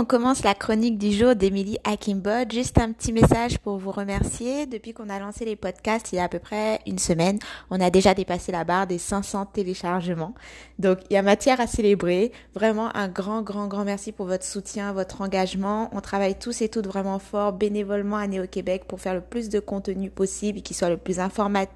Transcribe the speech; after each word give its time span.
On 0.00 0.04
commence 0.04 0.44
la 0.44 0.54
chronique 0.54 0.96
du 0.96 1.10
jour 1.10 1.34
d'Emily 1.34 1.76
Akimbod. 1.82 2.52
Juste 2.52 2.78
un 2.78 2.92
petit 2.92 3.12
message 3.12 3.58
pour 3.58 3.78
vous 3.78 3.90
remercier. 3.90 4.64
Depuis 4.66 4.92
qu'on 4.92 5.08
a 5.08 5.18
lancé 5.18 5.44
les 5.44 5.56
podcasts 5.56 6.12
il 6.12 6.16
y 6.16 6.18
a 6.20 6.24
à 6.24 6.28
peu 6.28 6.38
près 6.38 6.78
une 6.86 7.00
semaine, 7.00 7.40
on 7.68 7.80
a 7.80 7.90
déjà 7.90 8.14
dépassé 8.14 8.52
la 8.52 8.62
barre 8.62 8.86
des 8.86 8.98
500 8.98 9.46
téléchargements. 9.46 10.34
Donc 10.78 10.98
il 11.10 11.14
y 11.14 11.16
a 11.16 11.22
matière 11.22 11.60
à 11.60 11.66
célébrer. 11.66 12.30
Vraiment 12.54 12.94
un 12.96 13.08
grand, 13.08 13.42
grand, 13.42 13.66
grand 13.66 13.84
merci 13.84 14.12
pour 14.12 14.26
votre 14.26 14.44
soutien, 14.44 14.92
votre 14.92 15.20
engagement. 15.20 15.90
On 15.92 16.00
travaille 16.00 16.38
tous 16.38 16.62
et 16.62 16.68
toutes 16.68 16.86
vraiment 16.86 17.18
fort 17.18 17.52
bénévolement 17.52 18.18
à 18.18 18.28
Néo-Québec 18.28 18.84
pour 18.86 19.00
faire 19.00 19.14
le 19.14 19.20
plus 19.20 19.48
de 19.48 19.58
contenu 19.58 20.10
possible 20.10 20.60
et 20.60 20.62
qui 20.62 20.74
soit 20.74 20.90
le 20.90 20.96
plus 20.96 21.18
informatif 21.18 21.74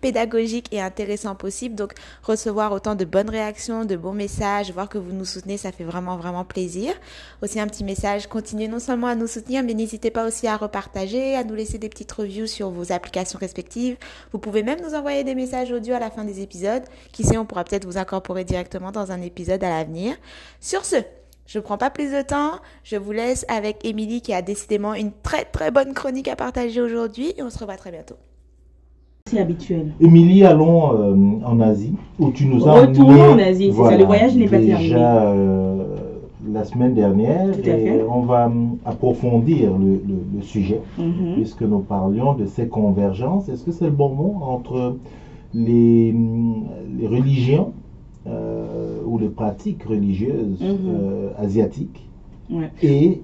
pédagogique 0.00 0.72
et 0.72 0.80
intéressant 0.80 1.34
possible. 1.34 1.74
Donc, 1.74 1.92
recevoir 2.22 2.72
autant 2.72 2.94
de 2.94 3.04
bonnes 3.04 3.30
réactions, 3.30 3.84
de 3.84 3.96
bons 3.96 4.12
messages, 4.12 4.72
voir 4.72 4.88
que 4.88 4.98
vous 4.98 5.12
nous 5.12 5.24
soutenez, 5.24 5.56
ça 5.56 5.72
fait 5.72 5.84
vraiment, 5.84 6.16
vraiment 6.16 6.44
plaisir. 6.44 6.94
Aussi, 7.42 7.60
un 7.60 7.66
petit 7.66 7.84
message, 7.84 8.26
continuez 8.26 8.68
non 8.68 8.78
seulement 8.78 9.08
à 9.08 9.14
nous 9.14 9.26
soutenir, 9.26 9.62
mais 9.62 9.74
n'hésitez 9.74 10.10
pas 10.10 10.26
aussi 10.26 10.46
à 10.46 10.56
repartager, 10.56 11.36
à 11.36 11.44
nous 11.44 11.54
laisser 11.54 11.78
des 11.78 11.88
petites 11.88 12.12
reviews 12.12 12.46
sur 12.46 12.70
vos 12.70 12.92
applications 12.92 13.38
respectives. 13.38 13.96
Vous 14.32 14.38
pouvez 14.38 14.62
même 14.62 14.80
nous 14.80 14.94
envoyer 14.94 15.24
des 15.24 15.34
messages 15.34 15.72
audio 15.72 15.94
à 15.94 15.98
la 15.98 16.10
fin 16.10 16.24
des 16.24 16.40
épisodes. 16.40 16.84
Qui 17.12 17.24
sait, 17.24 17.38
on 17.38 17.46
pourra 17.46 17.64
peut-être 17.64 17.84
vous 17.84 17.98
incorporer 17.98 18.44
directement 18.44 18.92
dans 18.92 19.12
un 19.12 19.20
épisode 19.22 19.62
à 19.64 19.68
l'avenir. 19.68 20.16
Sur 20.60 20.84
ce, 20.84 20.96
je 21.46 21.58
ne 21.58 21.62
prends 21.62 21.78
pas 21.78 21.90
plus 21.90 22.12
de 22.12 22.22
temps. 22.22 22.60
Je 22.84 22.96
vous 22.96 23.12
laisse 23.12 23.44
avec 23.48 23.84
Émilie 23.84 24.22
qui 24.22 24.32
a 24.32 24.42
décidément 24.42 24.94
une 24.94 25.12
très 25.12 25.44
très 25.44 25.70
bonne 25.70 25.94
chronique 25.94 26.28
à 26.28 26.36
partager 26.36 26.80
aujourd'hui 26.80 27.34
et 27.36 27.42
on 27.42 27.50
se 27.50 27.58
revoit 27.58 27.76
très 27.76 27.90
bientôt 27.90 28.16
habituel. 29.32 29.92
Émilie, 30.00 30.44
allons 30.44 30.92
euh, 30.92 31.46
en 31.46 31.60
Asie, 31.60 31.94
où 32.18 32.30
tu 32.30 32.46
nous 32.46 32.68
as 32.68 32.82
Retournons 32.82 33.32
en 33.32 33.38
Asie, 33.38 33.72
c'est 33.74 33.82
ça, 33.82 33.96
le 33.96 34.04
voyage 34.04 34.36
n'est 34.36 34.44
pas 34.44 34.58
terminé. 34.58 34.88
Déjà 34.88 35.24
euh, 35.24 35.96
la 36.52 36.64
semaine 36.64 36.94
dernière, 36.94 37.48
et 37.66 38.02
on 38.02 38.20
va 38.20 38.46
hum, 38.46 38.76
approfondir 38.84 39.72
le, 39.78 40.42
sujet, 40.42 40.82
mhm. 40.98 41.36
puisque 41.36 41.62
nous 41.62 41.78
parlions 41.78 42.34
de 42.34 42.44
ces 42.44 42.68
convergences. 42.68 43.48
Est-ce 43.48 43.64
que 43.64 43.72
c'est 43.72 43.86
le 43.86 43.92
bon 43.92 44.10
mot 44.10 44.36
entre 44.42 44.96
les, 45.54 46.12
hum, 46.14 46.64
les 46.98 47.06
religions 47.06 47.72
euh, 48.26 48.98
ou 49.06 49.18
les 49.18 49.28
pratiques 49.28 49.84
religieuses 49.84 50.60
mhm. 50.60 51.30
asiatiques 51.38 52.08
et 52.82 53.22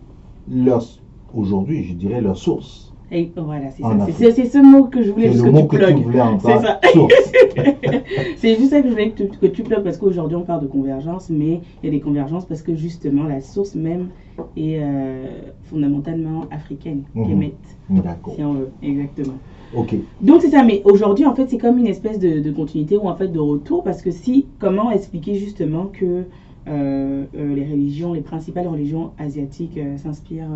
aujourd'hui, 1.35 1.85
je 1.85 1.93
dirais, 1.93 2.23
leurs 2.23 2.39
sources? 2.39 2.91
Et 3.13 3.33
voilà, 3.37 3.71
c'est 3.71 3.83
ça. 3.83 4.33
C'est 4.33 4.47
ce 4.47 4.59
mot 4.59 4.85
que 4.85 5.03
je 5.03 5.11
voulais 5.11 5.33
juste 5.33 5.45
que, 5.45 5.51
tu 5.51 5.67
plugues. 5.67 6.07
C'est 6.41 6.59
ça. 6.59 6.81
c'est 8.37 8.57
juste 8.57 8.71
ça 8.71 8.81
que 8.81 8.87
je 8.87 8.93
voulais 8.93 9.11
que 9.11 9.25
tu, 9.25 9.39
que 9.39 9.47
tu 9.47 9.63
plugues 9.65 9.83
parce 9.83 9.99
qu'aujourd'hui 9.99 10.37
on 10.37 10.43
parle 10.43 10.63
de 10.63 10.69
convergence, 10.69 11.29
mais 11.29 11.61
il 11.83 11.87
y 11.87 11.89
a 11.89 11.91
des 11.91 12.01
convergences 12.01 12.45
parce 12.45 12.63
que 12.63 12.75
justement 12.75 13.25
la 13.25 13.41
source 13.41 13.75
même 13.75 14.11
est 14.57 14.79
euh, 14.81 15.27
fondamentalement 15.65 16.47
africaine, 16.53 17.03
mmh. 17.15 17.49
D'accord. 17.91 18.35
Si 18.37 18.45
on 18.45 18.55
veut, 18.55 18.71
exactement. 18.83 19.35
Ok. 19.75 19.95
Donc 20.21 20.43
c'est 20.43 20.51
ça, 20.51 20.63
mais 20.63 20.81
aujourd'hui 20.85 21.27
en 21.27 21.35
fait 21.35 21.49
c'est 21.49 21.59
comme 21.59 21.79
une 21.79 21.89
espèce 21.89 22.21
de, 22.21 22.39
de, 22.39 22.51
continuité 22.53 22.97
ou 22.97 23.09
en 23.09 23.17
fait 23.17 23.29
de 23.29 23.41
retour 23.41 23.83
parce 23.83 24.03
que 24.03 24.13
si, 24.13 24.47
comment 24.61 24.93
expliquer 24.93 25.35
justement 25.35 25.87
que 25.87 26.25
euh, 26.69 27.25
euh, 27.37 27.55
les 27.55 27.65
religions, 27.65 28.13
les 28.13 28.21
principales 28.21 28.69
religions 28.69 29.11
asiatiques 29.19 29.79
s'inspirent 29.97 30.47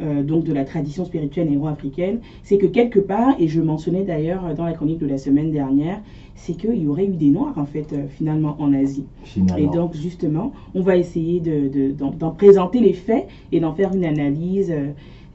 euh, 0.00 0.22
donc 0.22 0.44
de 0.44 0.52
la 0.52 0.64
tradition 0.64 1.04
spirituelle 1.04 1.48
néo-africaine, 1.50 2.20
c'est 2.42 2.58
que 2.58 2.66
quelque 2.66 2.98
part, 2.98 3.34
et 3.38 3.48
je 3.48 3.60
mentionnais 3.60 4.02
d'ailleurs 4.02 4.54
dans 4.54 4.64
la 4.64 4.72
chronique 4.72 4.98
de 4.98 5.06
la 5.06 5.18
semaine 5.18 5.52
dernière, 5.52 6.00
c'est 6.34 6.54
qu'il 6.54 6.82
y 6.82 6.86
aurait 6.86 7.06
eu 7.06 7.14
des 7.14 7.28
Noirs 7.28 7.56
en 7.56 7.66
fait 7.66 7.92
euh, 7.92 8.06
finalement 8.08 8.56
en 8.58 8.72
Asie. 8.72 9.06
Et 9.56 9.66
donc 9.66 9.94
justement, 9.94 10.52
on 10.74 10.80
va 10.80 10.96
essayer 10.96 11.40
d'en 11.40 12.10
de, 12.10 12.34
présenter 12.36 12.80
les 12.80 12.92
faits 12.92 13.28
et 13.52 13.60
d'en 13.60 13.72
faire 13.72 13.94
une 13.94 14.04
analyse. 14.04 14.74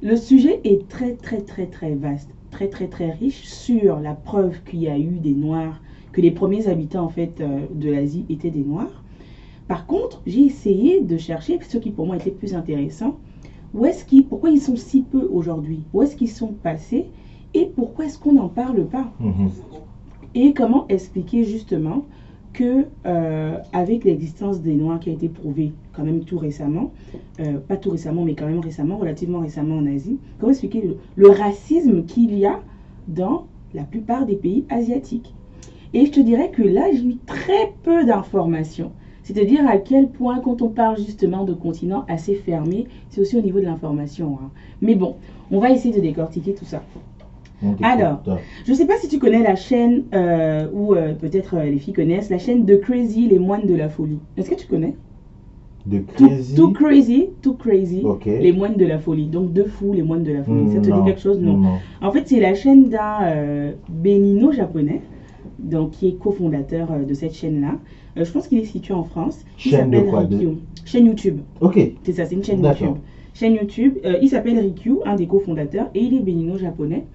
Le 0.02 0.16
sujet 0.16 0.62
est 0.64 0.88
très 0.88 1.14
très 1.14 1.42
très 1.42 1.66
très 1.66 1.94
vaste, 1.94 2.30
très 2.52 2.68
très 2.68 2.88
très 2.88 3.12
riche 3.12 3.44
sur 3.46 4.00
la 4.00 4.14
preuve 4.14 4.62
qu'il 4.64 4.82
y 4.82 4.88
a 4.88 4.98
eu 4.98 5.20
des 5.20 5.34
Noirs, 5.34 5.82
que 6.12 6.22
les 6.22 6.32
premiers 6.32 6.68
habitants 6.68 7.04
en 7.04 7.10
fait 7.10 7.42
euh, 7.42 7.66
de 7.74 7.92
l'Asie 7.92 8.26
étaient 8.30 8.50
des 8.50 8.64
Noirs. 8.64 9.04
Par 9.68 9.86
contre, 9.86 10.22
j'ai 10.26 10.42
essayé 10.42 11.02
de 11.02 11.18
chercher 11.18 11.60
ce 11.62 11.78
qui 11.78 11.92
pour 11.92 12.06
moi 12.08 12.16
était 12.16 12.32
plus 12.32 12.56
intéressant 12.56 13.20
où 13.74 13.86
est-ce 13.86 14.06
qu'ils, 14.06 14.26
pourquoi 14.26 14.50
ils 14.50 14.62
sont 14.62 14.76
si 14.76 15.02
peu 15.02 15.28
aujourd'hui? 15.32 15.84
Où 15.94 16.02
est-ce 16.02 16.16
qu'ils 16.16 16.30
sont 16.30 16.54
passés? 16.54 17.08
Et 17.54 17.66
pourquoi 17.66 18.06
est-ce 18.06 18.18
qu'on 18.18 18.34
n'en 18.34 18.50
parle 18.50 18.86
pas? 18.86 19.12
Mhm. 19.20 19.50
Et 20.36 20.54
comment 20.54 20.88
expliquer 20.88 21.44
justement 21.44 22.06
que 22.54 22.86
euh, 23.06 23.58
avec 23.74 24.04
l'existence 24.04 24.62
des 24.62 24.74
Noirs 24.74 25.00
qui 25.00 25.10
a 25.10 25.14
été 25.14 25.30
prouvée 25.30 25.74
quand 25.94 26.04
même 26.04 26.24
tout 26.24 26.38
récemment, 26.38 26.92
euh, 27.40 27.58
pas 27.60 27.78
tout 27.78 27.92
récemment, 27.92 28.24
mais 28.24 28.36
quand 28.36 28.48
même 28.48 28.60
récemment, 28.60 28.98
relativement 28.98 29.40
récemment 29.40 29.78
en 29.78 29.86
Asie, 29.86 30.18
comment 30.40 30.52
expliquer 30.52 30.82
le, 30.82 30.98
le 31.16 31.30
racisme 31.30 32.06
qu'il 32.06 32.38
y 32.38 32.46
a 32.46 32.62
dans 33.08 33.46
la 33.74 33.84
plupart 33.84 34.26
des 34.26 34.36
pays 34.36 34.66
asiatiques? 34.70 35.34
Et 35.94 36.06
je 36.06 36.12
te 36.12 36.20
dirais 36.20 36.52
que 36.52 36.62
là, 36.62 36.92
j'ai 36.92 37.06
eu 37.06 37.18
très 37.26 37.74
peu 37.84 38.06
d'informations. 38.06 38.92
C'est-à-dire 39.32 39.68
à 39.68 39.78
quel 39.78 40.08
point, 40.08 40.40
quand 40.40 40.64
on 40.64 40.70
parle 40.70 40.98
justement 40.98 41.44
de 41.44 41.54
continents 41.54 42.04
assez 42.08 42.34
fermés, 42.34 42.88
c'est 43.10 43.22
aussi 43.22 43.38
au 43.38 43.42
niveau 43.42 43.60
de 43.60 43.66
l'information. 43.66 44.40
Hein. 44.42 44.50
Mais 44.82 44.96
bon, 44.96 45.18
on 45.52 45.60
va 45.60 45.70
essayer 45.70 45.94
de 45.94 46.02
décortiquer 46.02 46.56
tout 46.56 46.66
ça. 46.66 46.82
Alors, 47.84 48.24
je 48.66 48.72
ne 48.72 48.76
sais 48.76 48.88
pas 48.88 48.98
si 48.98 49.08
tu 49.08 49.20
connais 49.20 49.44
la 49.44 49.56
chaîne, 49.56 50.06
euh, 50.16 50.66
ou 50.74 50.96
euh, 50.96 51.14
peut-être 51.14 51.58
euh, 51.58 51.66
les 51.66 51.78
filles 51.78 51.94
connaissent, 51.94 52.32
la 52.32 52.40
chaîne 52.40 52.66
de 52.66 52.76
Crazy, 52.76 53.28
les 53.28 53.38
moines 53.38 53.68
de 53.68 53.76
la 53.76 53.88
folie. 53.88 54.18
Est-ce 54.36 54.50
que 54.50 54.56
tu 54.56 54.66
connais? 54.66 54.96
De 55.86 56.00
Crazy? 56.00 56.56
Too, 56.56 56.72
Crazy, 56.72 57.30
Too 57.44 57.54
Crazy, 57.54 58.04
les 58.26 58.52
moines 58.52 58.78
de 58.78 58.86
la 58.86 58.98
folie. 58.98 59.28
Donc, 59.28 59.54
deux 59.54 59.66
fous, 59.66 59.94
les 59.94 60.02
moines 60.02 60.24
de 60.24 60.34
la 60.34 60.44
folie. 60.44 60.72
ça 60.74 60.80
te 60.80 60.90
dit 60.90 61.06
quelque 61.06 61.22
chose? 61.22 61.40
Non. 61.40 61.78
En 62.02 62.12
fait, 62.12 62.24
c'est 62.26 62.40
la 62.40 62.56
chaîne 62.56 62.90
d'un 62.90 63.74
bénino 63.90 64.52
japonais, 64.52 65.02
donc, 65.64 65.92
qui 65.92 66.08
est 66.08 66.14
cofondateur 66.14 66.88
de 67.08 67.14
cette 67.14 67.34
chaîne-là. 67.34 67.80
Euh, 68.18 68.26
je 68.26 68.32
pense 68.32 68.48
qu'il 68.48 68.60
est 68.60 68.66
situé 68.66 68.94
en 68.94 69.04
France. 69.04 69.40
Il 69.66 69.72
s'appelle 69.72 70.10
Rikyu. 70.10 70.50
Chaîne 70.86 71.06
YouTube. 71.06 71.40
Ok. 71.62 71.80
C'est 72.04 72.14
ça, 72.14 72.26
c'est 72.26 72.36
une 72.36 72.44
chaîne 72.44 72.64
YouTube. 72.64 72.96
Chaîne 73.34 73.54
YouTube. 73.54 73.98
Euh, 74.06 74.18
il 74.22 74.30
s'appelle 74.30 74.60
Rikyu, 74.60 74.98
un 75.06 75.16
des 75.16 75.28
cofondateurs, 75.28 75.90
et 75.94 76.02
il 76.02 76.16
est 76.16 76.22
bénino-japonais. 76.22 77.06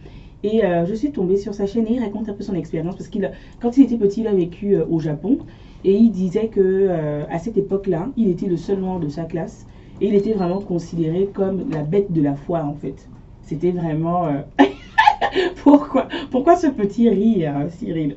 Et 0.42 0.64
euh, 0.64 0.84
je 0.86 0.94
suis 0.94 1.10
tombée 1.10 1.36
sur 1.36 1.54
sa 1.54 1.66
chaîne 1.66 1.86
et 1.86 1.94
il 1.94 2.00
raconte 2.00 2.28
un 2.28 2.34
peu 2.34 2.42
son 2.42 2.54
expérience 2.54 2.96
parce 2.96 3.08
qu'il, 3.08 3.30
quand 3.60 3.76
il 3.78 3.84
était 3.84 3.96
petit, 3.96 4.20
il 4.20 4.26
a 4.26 4.34
vécu 4.34 4.76
au 4.76 5.00
Japon 5.00 5.38
et 5.84 5.94
il 5.94 6.10
disait 6.10 6.48
que 6.48 6.90
à 7.30 7.38
cette 7.38 7.56
époque-là, 7.56 8.10
il 8.18 8.28
était 8.28 8.46
le 8.46 8.58
seul 8.58 8.78
noir 8.78 9.00
de 9.00 9.08
sa 9.08 9.24
classe 9.24 9.66
et 10.02 10.08
il 10.08 10.14
était 10.14 10.34
vraiment 10.34 10.60
considéré 10.60 11.30
comme 11.32 11.70
la 11.70 11.82
bête 11.82 12.12
de 12.12 12.20
la 12.20 12.34
foi 12.34 12.62
en 12.62 12.74
fait. 12.74 13.08
C'était 13.40 13.70
vraiment 13.70 14.26
pourquoi 15.62 16.08
pourquoi 16.30 16.56
ce 16.56 16.66
petit 16.68 17.08
rire, 17.08 17.54
Cyril? 17.70 18.16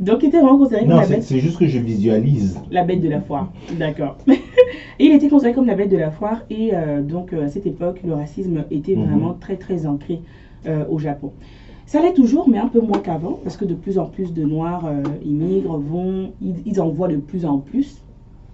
Donc, 0.00 0.22
il 0.22 0.28
était 0.28 0.38
vraiment 0.38 0.58
considéré 0.58 0.86
comme 0.86 1.00
la 1.00 1.06
bête. 1.06 1.22
C'est 1.24 1.40
juste 1.40 1.58
que 1.58 1.66
je 1.66 1.78
visualise. 1.78 2.60
La 2.70 2.84
bête 2.84 3.00
de 3.00 3.08
la 3.08 3.20
foire. 3.20 3.50
D'accord. 3.72 4.16
et 4.28 4.36
il 4.98 5.12
était 5.12 5.28
considéré 5.28 5.54
comme 5.54 5.66
la 5.66 5.74
bête 5.74 5.90
de 5.90 5.96
la 5.96 6.10
foire. 6.10 6.42
Et 6.50 6.70
euh, 6.72 7.02
donc, 7.02 7.32
euh, 7.32 7.44
à 7.44 7.48
cette 7.48 7.66
époque, 7.66 8.00
le 8.04 8.14
racisme 8.14 8.64
était 8.70 8.94
mhm. 8.94 9.06
vraiment 9.06 9.34
très, 9.34 9.56
très 9.56 9.86
ancré 9.86 10.20
euh, 10.66 10.84
au 10.88 10.98
Japon. 10.98 11.32
Ça 11.86 12.00
l'est 12.00 12.12
toujours, 12.12 12.48
mais 12.48 12.58
un 12.58 12.68
peu 12.68 12.80
moins 12.80 12.98
qu'avant, 12.98 13.40
parce 13.42 13.56
que 13.56 13.64
de 13.64 13.74
plus 13.74 13.98
en 13.98 14.06
plus 14.06 14.34
de 14.34 14.44
Noirs 14.44 14.84
immigrent, 15.24 15.78
vont, 15.78 16.32
ils, 16.42 16.82
en 16.82 16.90
voient 16.90 17.08
de 17.08 17.16
plus 17.16 17.46
en 17.46 17.58
plus, 17.58 18.02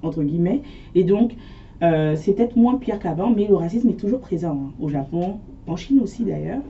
entre 0.04 0.22
guillemets. 0.22 0.62
Et 0.94 1.02
donc, 1.02 1.34
c'est 1.80 2.36
peut-être 2.36 2.54
moins 2.54 2.76
pire 2.76 3.00
qu'avant, 3.00 3.30
mais 3.30 3.48
le 3.48 3.56
racisme 3.56 3.88
est 3.88 3.98
toujours 3.98 4.20
présent 4.20 4.52
hein, 4.52 4.72
au 4.78 4.88
Japon, 4.88 5.38
en 5.66 5.74
Chine 5.74 5.98
aussi 6.00 6.22
d'ailleurs. 6.22 6.60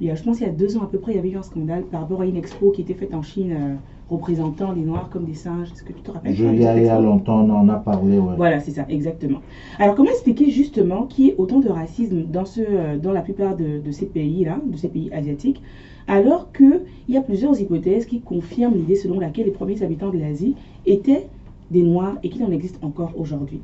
Je 0.00 0.22
pense 0.22 0.38
qu'il 0.38 0.46
y 0.46 0.50
a 0.50 0.52
deux 0.52 0.76
ans 0.76 0.82
à 0.82 0.86
peu 0.86 0.98
près, 0.98 1.12
il 1.12 1.16
y 1.16 1.18
avait 1.18 1.30
eu 1.30 1.36
un 1.36 1.42
scandale 1.42 1.84
par 1.84 2.00
rapport 2.00 2.22
à 2.22 2.26
une 2.26 2.36
expo 2.36 2.70
qui 2.70 2.82
était 2.82 2.94
faite 2.94 3.14
en 3.14 3.22
Chine 3.22 3.78
représentant 4.10 4.72
les 4.72 4.82
Noirs 4.82 5.08
comme 5.10 5.24
des 5.24 5.34
singes. 5.34 5.70
Est-ce 5.72 5.84
que 5.84 5.92
tu 5.92 6.02
te 6.02 6.10
rappelles 6.10 6.34
Je 6.34 6.44
y 6.44 6.66
a, 6.66 6.76
il 6.76 6.84
y 6.84 6.88
a 6.88 7.00
longtemps, 7.00 7.44
on 7.44 7.50
en 7.50 7.68
a 7.68 7.76
parlé. 7.76 8.18
Voilà, 8.36 8.60
c'est 8.60 8.72
ça, 8.72 8.84
exactement. 8.88 9.40
Alors, 9.78 9.94
comment 9.94 10.10
expliquer 10.10 10.50
justement 10.50 11.04
qu'il 11.04 11.26
y 11.26 11.28
ait 11.28 11.34
autant 11.38 11.60
de 11.60 11.68
racisme 11.68 12.24
dans, 12.24 12.44
ce, 12.44 12.60
euh, 12.60 12.98
dans 12.98 13.12
la 13.12 13.20
plupart 13.20 13.56
de, 13.56 13.90
ces 13.90 14.06
pays-là, 14.06 14.58
de 14.66 14.76
ces 14.76 14.88
pays 14.88 15.12
asiatiques, 15.12 15.62
alors 16.08 16.50
qu'il 16.52 16.82
y 17.08 17.16
a 17.16 17.20
plusieurs 17.20 17.58
hypothèses 17.60 18.06
qui 18.06 18.20
confirment 18.20 18.74
l'idée 18.74 18.96
selon 18.96 19.20
laquelle 19.20 19.46
les 19.46 19.52
premiers 19.52 19.82
habitants 19.82 20.10
de 20.10 20.18
l'Asie 20.18 20.56
étaient 20.86 21.28
des 21.70 21.82
Noirs 21.82 22.16
et 22.22 22.30
qu'il 22.30 22.42
en 22.42 22.50
existe 22.50 22.82
encore 22.82 23.12
aujourd'hui. 23.16 23.60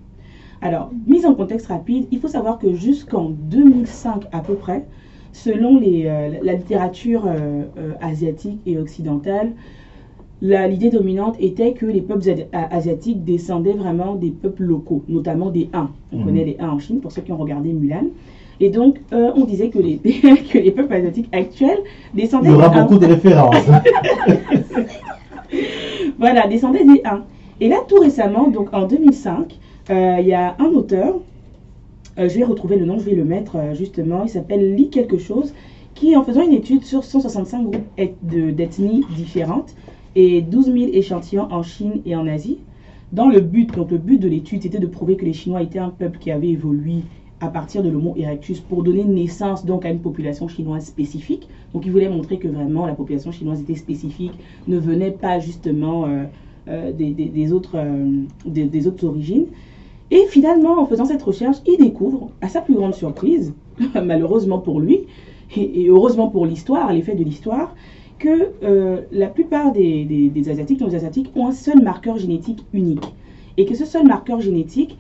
Alors, 0.63 0.91
mise 1.07 1.27
en 1.27 1.35
contexte 1.35 1.67
rapide, 1.67 2.07
il 2.13 2.21
faut 2.21 2.29
savoir 2.29 2.59
que 2.59 2.73
jusqu'en 2.73 3.31
2005 3.31 4.27
à 4.33 4.41
peu 4.41 4.55
près, 4.55 4.87
selon 5.37 5.79
les, 5.79 6.05
euh, 6.07 6.31
la 6.43 6.55
littérature 6.55 7.25
euh, 7.27 7.65
asiatique 8.01 8.61
et 8.65 8.79
occidentale, 8.79 9.53
l'idée 10.41 10.91
dominante 10.91 11.37
était 11.41 11.73
que 11.73 11.87
les 11.87 12.01
peuples 12.01 12.47
asiatiques 12.53 13.25
descendaient 13.25 13.73
vraiment 13.73 14.15
des 14.15 14.31
peuples 14.31 14.65
locaux, 14.65 15.03
notamment 15.09 15.51
des 15.51 15.69
Han. 15.75 15.89
On 16.13 16.19
mhm. 16.19 16.25
connaît 16.25 16.45
les 16.45 16.57
Han 16.61 16.75
en 16.75 16.79
Chine, 16.79 17.01
pour 17.01 17.13
ceux 17.13 17.23
qui 17.23 17.33
ont 17.33 17.37
regardé 17.37 17.73
Mulan. 17.73 18.07
Et 18.61 18.71
donc, 18.71 18.99
euh, 19.13 19.31
on 19.37 19.45
disait 19.45 19.69
que 19.69 19.79
les, 19.79 19.99
que 19.99 20.59
les 20.59 20.71
peuples 20.71 20.95
asiatiques 20.95 21.29
actuels 21.33 21.81
descendaient 22.15 22.49
des 22.49 22.55
Il 22.55 22.59
y 22.59 22.65
aura 22.65 22.83
beaucoup 22.83 22.99
de 22.99 23.07
références. 23.07 23.57
voilà, 26.19 26.47
descendaient 26.47 26.85
des 26.85 27.03
Han. 27.05 27.21
Et 27.61 27.69
là, 27.69 27.77
tout 27.87 28.01
récemment, 28.01 28.49
donc 28.49 28.73
en 28.73 28.87
2005, 28.87 29.59
euh, 29.91 30.17
il 30.21 30.27
y 30.27 30.35
a 30.35 30.57
un 30.59 30.73
auteur 30.75 31.17
je 32.19 32.39
vais 32.39 32.45
retrouver 32.45 32.77
le 32.77 32.87
nom, 32.87 32.99
je 32.99 33.05
vais 33.05 33.15
le 33.15 33.25
mettre 33.25 33.57
justement, 33.75 34.25
il 34.25 34.29
s'appelle 34.29 34.75
Lit 34.75 34.89
quelque 34.89 35.19
chose, 35.19 35.53
qui 35.95 36.17
en 36.17 36.25
faisant 36.25 36.43
une 36.43 36.53
étude 36.53 36.85
sur 36.85 37.05
165 37.05 37.63
groupes 37.63 37.87
d'ethnies 38.23 39.05
différentes 39.15 39.75
et 40.15 40.41
12 40.41 40.67
000 40.67 40.77
échantillons 40.93 41.49
en 41.51 41.63
Chine 41.63 42.01
et 42.07 42.17
en 42.17 42.27
Asie, 42.27 42.59
dans 43.13 43.29
le 43.29 43.41
but, 43.41 43.73
donc 43.73 43.91
le 43.91 43.99
but 43.99 44.19
de 44.19 44.29
l'étude, 44.29 44.63
c'était 44.63 44.79
de 44.79 44.87
prouver 44.87 45.17
que 45.17 45.25
les 45.25 45.33
Chinois 45.33 45.63
étaient 45.63 45.79
un 45.79 45.91
peuple 45.91 46.19
qui 46.19 46.31
avait 46.31 46.49
évolué 46.49 47.03
à 47.41 47.49
partir 47.49 47.83
de 47.83 47.89
l'Homo 47.89 48.15
erectus 48.17 48.61
pour 48.61 48.83
donner 48.83 49.05
naissance 49.05 49.65
donc 49.65 49.85
à 49.85 49.91
une 49.91 50.01
population 50.01 50.49
chinoise 50.49 50.87
spécifique. 50.87 51.49
Donc 51.73 51.85
il 51.87 51.93
voulait 51.93 52.09
montrer 52.09 52.39
que 52.39 52.49
vraiment 52.49 52.87
la 52.87 52.95
population 52.95 53.31
chinoise 53.31 53.61
était 53.61 53.75
spécifique, 53.75 54.33
ne 54.67 54.79
venait 54.79 55.11
pas 55.11 55.39
justement 55.39 56.07
euh, 56.07 56.25
euh, 56.69 56.93
des, 56.93 57.53
autres, 57.53 57.77
euh, 57.77 58.25
des, 58.47 58.87
autres 58.87 59.05
origines. 59.07 59.47
Et 60.11 60.25
finalement, 60.29 60.81
en 60.81 60.87
faisant 60.87 61.05
cette 61.05 61.23
recherche, 61.23 61.57
il 61.67 61.79
découvre, 61.79 62.31
à 62.41 62.49
sa 62.49 62.61
plus 62.61 62.75
grande 62.75 62.95
surprise, 62.95 63.55
malheureusement 63.95 64.59
pour 64.59 64.81
lui, 64.81 65.01
et, 65.57 65.87
heureusement 65.89 66.29
pour 66.29 66.47
l'histoire, 66.47 66.93
l'effet 66.93 67.15
de 67.15 67.25
l'histoire, 67.25 67.75
que 68.19 68.53
la 69.13 69.27
plupart 69.27 69.73
des, 69.73 70.05
des, 70.05 70.49
Asiatiques, 70.49 70.81
les 70.81 70.95
Asiatiques, 70.95 71.31
ont 71.35 71.49
un 71.49 71.53
seul 71.53 71.83
marqueur 71.83 72.17
génétique 72.17 72.65
unique. 72.73 73.15
Et 73.59 73.67
que 73.67 73.75
ce 73.75 73.85
seul 73.85 74.07
marqueur 74.07 74.41
génétique 74.41 74.97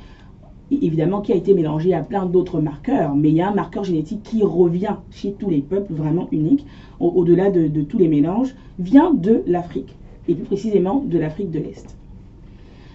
évidemment 0.70 1.20
qui 1.20 1.32
a 1.32 1.36
été 1.36 1.54
mélangé 1.54 1.94
à 1.94 2.02
plein 2.02 2.26
d'autres 2.26 2.60
marqueurs, 2.60 3.14
mais 3.14 3.28
il 3.28 3.36
y 3.36 3.40
a 3.40 3.48
un 3.48 3.54
marqueur 3.54 3.84
génétique 3.84 4.22
qui 4.22 4.42
revient 4.42 4.96
chez 5.10 5.32
tous 5.32 5.50
les 5.50 5.60
peuples, 5.60 5.92
vraiment 5.92 6.28
unique, 6.32 6.66
au-delà 6.98 7.50
de, 7.50 7.82
tous 7.82 7.98
les 7.98 8.08
mélanges, 8.08 8.54
vient 8.78 9.12
de 9.12 9.42
l'Afrique, 9.46 9.94
et 10.28 10.34
plus 10.34 10.44
précisément 10.44 11.02
de 11.06 11.18
l'Afrique 11.18 11.50
de 11.50 11.60
l'Est. 11.60 11.96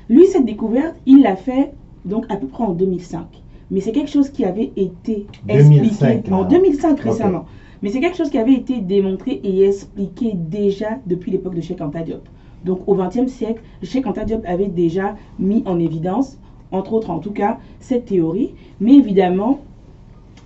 Lui, 0.10 0.25
cette 0.28 0.46
découverte, 0.46 0.96
il 1.06 1.22
l'a 1.22 1.36
fait 1.36 1.72
donc 2.06 2.25
à 2.30 2.36
peu 2.36 2.48
près 2.48 2.63
en 2.63 2.74
2005. 2.74 3.25
Mais 3.69 3.80
c'est 3.80 3.92
quelque 3.92 4.09
chose 4.09 4.30
qui 4.30 4.44
avait 4.44 4.71
été 4.75 5.27
expliqué 5.48 6.21
en 6.31 6.44
2005 6.44 7.00
récemment. 7.00 7.45
Mais 7.81 7.89
c'est 7.89 8.00
quelque 8.00 8.18
chose 8.18 8.30
qui 8.30 8.38
avait 8.38 8.53
été 8.53 8.80
démontré 8.80 9.39
et 9.44 9.65
expliqué 9.65 10.33
déjà 10.36 11.00
depuis 11.07 11.31
l'époque 11.31 11.56
de 11.56 11.62
Cheikh 11.62 11.81
Anta 11.81 12.01
Diop. 12.01 12.27
Donc 12.63 12.81
au 12.88 12.94
XXe 12.94 13.31
siècle, 13.31 13.63
Cheikh 13.81 14.06
Anta 14.06 14.24
Diop 14.24 14.44
avait 14.45 14.68
déjà 14.68 15.15
mis 15.39 15.63
en 15.65 15.80
évidence 15.80 16.38
entre 16.71 16.94
autres 16.94 17.09
en 17.09 17.19
tout 17.19 17.31
cas, 17.31 17.57
cette 17.80 18.06
théorie. 18.06 18.53
Mais 18.80 18.95
évidemment, 18.95 19.59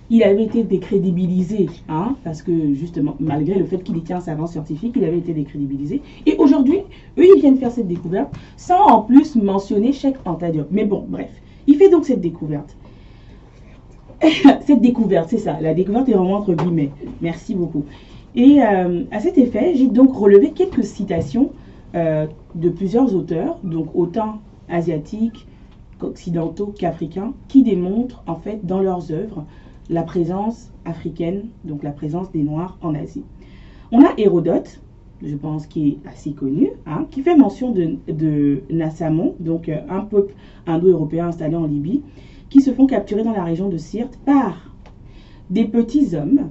il 0.08 0.22
avait 0.22 0.44
été 0.44 0.62
décrédibilisé, 0.62 1.66
hein, 1.88 2.14
parce 2.22 2.42
que 2.42 2.74
justement, 2.74 3.16
malgré 3.18 3.58
le 3.58 3.64
fait 3.64 3.78
qu'il 3.78 3.96
était 3.96 4.14
un 4.14 4.20
savant 4.20 4.46
scientifique, 4.46 4.94
il 4.96 5.04
avait 5.04 5.18
été 5.18 5.32
décrédibilisé. 5.32 6.00
Et 6.26 6.36
aujourd'hui, 6.36 6.78
eux, 7.18 7.24
ils 7.24 7.40
viennent 7.40 7.58
faire 7.58 7.72
cette 7.72 7.88
découverte 7.88 8.32
sans 8.56 8.86
en 8.86 9.02
plus 9.02 9.34
mentionner 9.34 9.92
chaque 9.92 10.16
Antadiop. 10.24 10.68
Mais 10.70 10.84
bon, 10.84 11.04
bref, 11.08 11.30
il 11.66 11.76
fait 11.76 11.88
donc 11.88 12.04
cette 12.04 12.20
découverte. 12.20 12.76
cette 14.66 14.80
découverte, 14.80 15.28
c'est 15.28 15.38
ça, 15.38 15.58
la 15.60 15.74
découverte 15.74 16.08
est 16.08 16.12
vraiment 16.12 16.36
entre 16.36 16.54
guillemets. 16.54 16.90
Merci 17.20 17.54
beaucoup. 17.54 17.84
Et 18.34 18.62
euh, 18.62 19.04
à 19.10 19.20
cet 19.20 19.38
effet, 19.38 19.74
j'ai 19.74 19.86
donc 19.86 20.14
relevé 20.14 20.50
quelques 20.50 20.84
citations 20.84 21.52
euh, 21.94 22.26
de 22.54 22.68
plusieurs 22.68 23.14
auteurs, 23.14 23.58
donc 23.64 23.88
autant 23.94 24.40
asiatiques, 24.68 25.46
occidentaux 26.00 26.74
qu'africains, 26.78 27.32
qui 27.48 27.62
démontrent 27.62 28.22
en 28.26 28.36
fait 28.36 28.64
dans 28.64 28.80
leurs 28.80 29.10
œuvres 29.10 29.46
la 29.88 30.02
présence 30.02 30.70
africaine, 30.84 31.44
donc 31.64 31.82
la 31.82 31.92
présence 31.92 32.30
des 32.32 32.42
Noirs 32.42 32.76
en 32.82 32.94
Asie. 32.94 33.24
On 33.92 34.04
a 34.04 34.08
Hérodote, 34.18 34.80
je 35.22 35.34
pense 35.36 35.66
qui 35.66 35.88
est 35.88 36.08
assez 36.08 36.32
connu, 36.32 36.70
hein, 36.86 37.06
qui 37.10 37.22
fait 37.22 37.36
mention 37.36 37.70
de, 37.70 37.96
de 38.08 38.62
Nassamon, 38.70 39.34
donc 39.40 39.68
euh, 39.68 39.80
un 39.88 40.00
peuple 40.00 40.34
indo-européen 40.66 41.28
installé 41.28 41.56
en 41.56 41.66
Libye, 41.66 42.02
qui 42.50 42.60
se 42.60 42.72
font 42.72 42.86
capturer 42.86 43.22
dans 43.22 43.32
la 43.32 43.44
région 43.44 43.68
de 43.68 43.76
Sirte 43.76 44.18
par 44.24 44.74
des 45.50 45.64
petits 45.64 46.14
hommes 46.14 46.50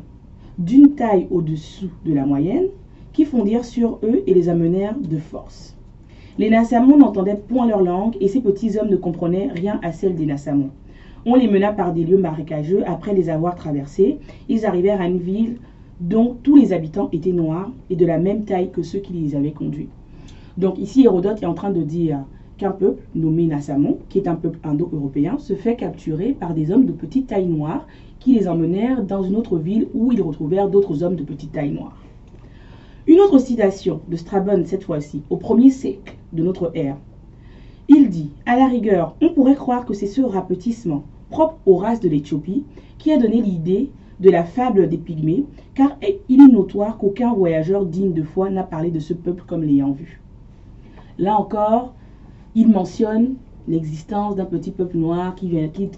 d'une 0.57 0.95
taille 0.95 1.27
au-dessous 1.31 1.89
de 2.05 2.13
la 2.13 2.25
moyenne, 2.25 2.67
qui 3.13 3.25
fondirent 3.25 3.65
sur 3.65 3.99
eux 4.03 4.23
et 4.27 4.33
les 4.33 4.49
amenèrent 4.49 4.97
de 4.97 5.17
force. 5.17 5.75
Les 6.37 6.49
Nassamons 6.49 6.97
n'entendaient 6.97 7.41
point 7.47 7.65
leur 7.65 7.81
langue 7.81 8.17
et 8.19 8.27
ces 8.27 8.41
petits 8.41 8.77
hommes 8.77 8.89
ne 8.89 8.97
comprenaient 8.97 9.47
rien 9.53 9.79
à 9.83 9.93
celle 9.93 10.15
des 10.15 10.25
Nassamons. 10.25 10.71
On 11.25 11.35
les 11.35 11.47
mena 11.47 11.71
par 11.71 11.93
des 11.93 12.03
lieux 12.03 12.17
marécageux. 12.17 12.83
Après 12.85 13.13
les 13.13 13.29
avoir 13.29 13.55
traversés, 13.55 14.19
ils 14.49 14.65
arrivèrent 14.65 15.01
à 15.01 15.07
une 15.07 15.19
ville 15.19 15.57
dont 15.99 16.37
tous 16.43 16.55
les 16.55 16.73
habitants 16.73 17.09
étaient 17.11 17.31
noirs 17.31 17.71
et 17.89 17.95
de 17.95 18.05
la 18.05 18.17
même 18.17 18.45
taille 18.45 18.71
que 18.71 18.83
ceux 18.83 18.99
qui 18.99 19.13
les 19.13 19.35
avaient 19.35 19.51
conduits. 19.51 19.89
Donc 20.57 20.77
ici, 20.77 21.03
Hérodote 21.03 21.41
est 21.41 21.47
en 21.47 21.53
train 21.53 21.71
de 21.71 21.81
dire 21.81 22.19
qu'un 22.57 22.71
peuple 22.71 23.03
nommé 23.13 23.45
Nassamon, 23.47 23.99
qui 24.09 24.19
est 24.19 24.27
un 24.27 24.35
peuple 24.35 24.59
indo-européen, 24.63 25.37
se 25.37 25.53
fait 25.53 25.75
capturer 25.75 26.31
par 26.31 26.53
des 26.53 26.71
hommes 26.71 26.85
de 26.85 26.93
petite 26.93 27.27
taille 27.27 27.47
noire 27.47 27.85
qui 28.19 28.33
les 28.33 28.47
emmenèrent 28.47 29.03
dans 29.03 29.23
une 29.23 29.35
autre 29.35 29.57
ville 29.57 29.87
où 29.93 30.11
ils 30.11 30.21
retrouvèrent 30.21 30.69
d'autres 30.69 31.03
hommes 31.03 31.15
de 31.15 31.23
petite 31.23 31.51
taille 31.51 31.71
noire. 31.71 32.01
Une 33.07 33.19
autre 33.19 33.39
citation 33.39 34.01
de 34.07 34.15
Strabon 34.15 34.63
cette 34.65 34.83
fois-ci, 34.83 35.21
au 35.29 35.37
premier 35.37 35.69
siècle 35.69 36.15
de 36.33 36.43
notre 36.43 36.71
ère. 36.75 36.97
Il 37.87 38.09
dit, 38.09 38.31
à 38.45 38.55
la 38.55 38.67
rigueur, 38.67 39.15
on 39.21 39.29
pourrait 39.29 39.55
croire 39.55 39.85
que 39.85 39.93
c'est 39.93 40.07
ce 40.07 40.21
rapetissement, 40.21 41.03
propre 41.29 41.57
aux 41.65 41.75
races 41.75 41.99
de 41.99 42.09
l'Éthiopie, 42.09 42.63
qui 42.97 43.11
a 43.11 43.17
donné 43.17 43.41
l'idée 43.41 43.91
de 44.19 44.29
la 44.29 44.43
fable 44.43 44.87
des 44.87 44.97
Pygmées, 44.97 45.45
car 45.73 45.97
il 46.29 46.41
est 46.41 46.51
notoire 46.51 46.97
qu'aucun 46.97 47.33
voyageur 47.33 47.85
digne 47.85 48.13
de 48.13 48.23
foi 48.23 48.49
n'a 48.49 48.63
parlé 48.63 48.91
de 48.91 48.99
ce 48.99 49.13
peuple 49.13 49.43
comme 49.45 49.63
l'ayant 49.63 49.91
vu. 49.91 50.21
Là 51.17 51.37
encore, 51.37 51.93
il 52.55 52.69
mentionne 52.69 53.35
l'existence 53.67 54.35
d'un 54.35 54.45
petit 54.45 54.71
peuple 54.71 54.97
noir 54.97 55.35
qui, 55.35 55.51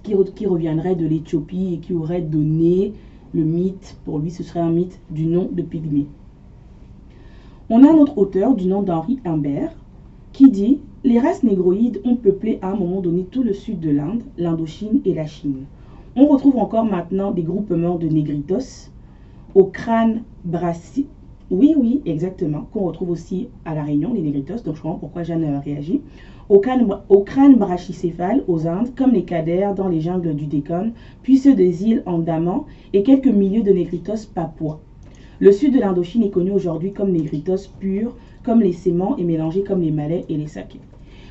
qui 0.04 0.46
reviendrait 0.46 0.96
de 0.96 1.06
l'Éthiopie 1.06 1.76
et 1.76 1.78
qui 1.80 1.94
aurait 1.94 2.22
donné 2.22 2.94
le 3.34 3.44
mythe, 3.44 3.98
pour 4.06 4.20
lui 4.20 4.32
ce 4.32 4.44
serait 4.44 4.60
un 4.60 4.72
mythe 4.72 5.00
du 5.10 5.26
nom 5.26 5.50
de 5.52 5.62
Pygmée. 5.62 6.08
On 7.70 7.84
a 7.84 7.92
un 7.92 7.98
autre 7.98 8.18
auteur 8.18 8.56
du 8.56 8.68
nom 8.68 8.82
d'Henri 8.82 9.20
Humbert 9.26 9.76
qui 10.32 10.50
dit 10.50 10.80
Les 11.04 11.20
races 11.20 11.44
négroïdes 11.44 12.02
ont 12.06 12.16
peuplé 12.16 12.60
à 12.62 12.72
un 12.72 12.76
moment 12.76 13.02
donné 13.02 13.26
tout 13.26 13.44
le 13.44 13.54
sud 13.54 13.80
de 13.80 13.90
l'Inde, 13.90 14.22
l'Indochine 14.38 15.02
et 15.04 15.14
la 15.14 15.26
Chine. 15.26 15.66
On 16.20 16.26
retrouve 16.26 16.58
encore 16.58 16.86
maintenant 16.86 17.30
des 17.30 17.44
groupements 17.44 18.00
de 18.00 18.08
négritos 18.08 18.90
au 19.54 19.66
crâne 19.66 20.24
brassi. 20.44 21.06
Oui, 21.52 21.76
oui, 21.78 22.02
exactement, 22.08 22.68
qu'on 22.74 22.86
retrouve 22.86 23.12
aussi 23.12 23.50
à 23.66 23.76
La 23.76 23.84
Réunion, 23.84 24.14
les 24.16 24.24
négritos, 24.24 24.64
donc 24.66 24.78
je 24.78 24.82
comprends 24.82 24.98
pourquoi 24.98 25.22
Jeanne 25.22 25.62
réagit. 25.64 26.02
Au 26.50 26.58
crâne, 26.58 26.88
au 27.10 27.24
brachycéphale 27.56 28.44
aux 28.48 28.66
Indes, 28.66 28.96
comme 28.96 29.12
les 29.12 29.26
cadères 29.26 29.76
dans 29.76 29.90
les 29.90 30.02
jungles 30.02 30.34
du 30.34 30.48
Décon, 30.48 30.94
puis 31.22 31.38
ceux 31.38 31.54
des 31.54 31.86
îles 31.86 32.02
Andaman 32.08 32.62
et 32.94 33.04
quelques 33.04 33.28
milliers 33.28 33.62
de 33.62 33.72
négritos 33.72 34.26
papouas. 34.34 34.80
Le 35.40 35.52
sud 35.52 35.76
de 35.76 35.80
l'Indochine 35.80 36.24
est 36.24 36.32
connu 36.32 36.50
aujourd'hui 36.50 36.94
comme 36.94 37.12
négritos 37.12 37.70
purs, 37.80 38.16
comme 38.42 38.62
les 38.62 38.74
séments 38.74 39.18
et 39.18 39.24
mélangés 39.24 39.62
comme 39.62 39.84
les 39.84 39.92
malais 39.92 40.26
et 40.30 40.36
les 40.36 40.48
sakés. 40.48 40.82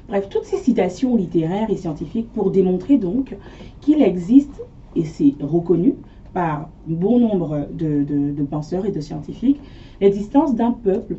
Bref, 0.09 0.28
toutes 0.28 0.45
ces 0.45 0.59
citations 0.59 1.16
littéraires 1.16 1.71
et 1.71 1.76
scientifiques 1.76 2.33
pour 2.33 2.52
démontrer 2.52 2.97
donc 2.97 3.37
qu'il 3.81 4.00
existe, 4.00 4.62
et 4.97 5.05
c'est 5.05 5.35
reconnu 5.41 5.95
par 6.33 6.69
bon 6.87 7.19
nombre 7.19 7.67
de, 7.73 8.43
penseurs 8.50 8.85
et 8.87 8.93
de 8.93 9.00
scientifiques, 9.00 9.61
l'existence 10.00 10.55
d'un 10.55 10.73
peuple 10.73 11.17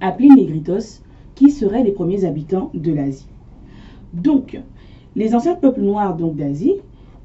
appelé 0.00 0.28
Négritos 0.28 1.02
qui 1.34 1.50
seraient 1.50 1.82
les 1.82 1.92
premiers 1.92 2.24
habitants 2.24 2.70
de 2.74 2.92
l'Asie. 2.92 3.26
Donc, 4.12 4.60
les 5.16 5.34
anciens 5.34 5.54
peuples 5.54 5.80
noirs 5.80 6.16
d'Asie 6.16 6.74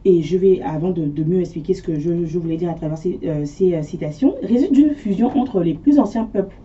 et 0.05 0.21
je 0.21 0.37
vais, 0.37 0.61
avant 0.61 0.91
de, 0.91 1.23
mieux 1.23 1.41
expliquer 1.41 1.73
ce 1.73 1.81
que 1.81 1.99
je, 1.99 2.37
voulais 2.37 2.57
dire 2.57 2.69
à 2.69 2.75
travers 2.75 2.97
ces, 2.97 3.19
euh, 3.25 3.43
euh, 3.61 3.81
citations, 3.81 4.35
résulte 4.43 4.71
d'une 4.71 4.93
fusion 4.93 5.35
entre 5.35 5.61
les 5.61 5.73
plus 5.73 5.97
anciens 5.97 6.25
peuples 6.25 6.55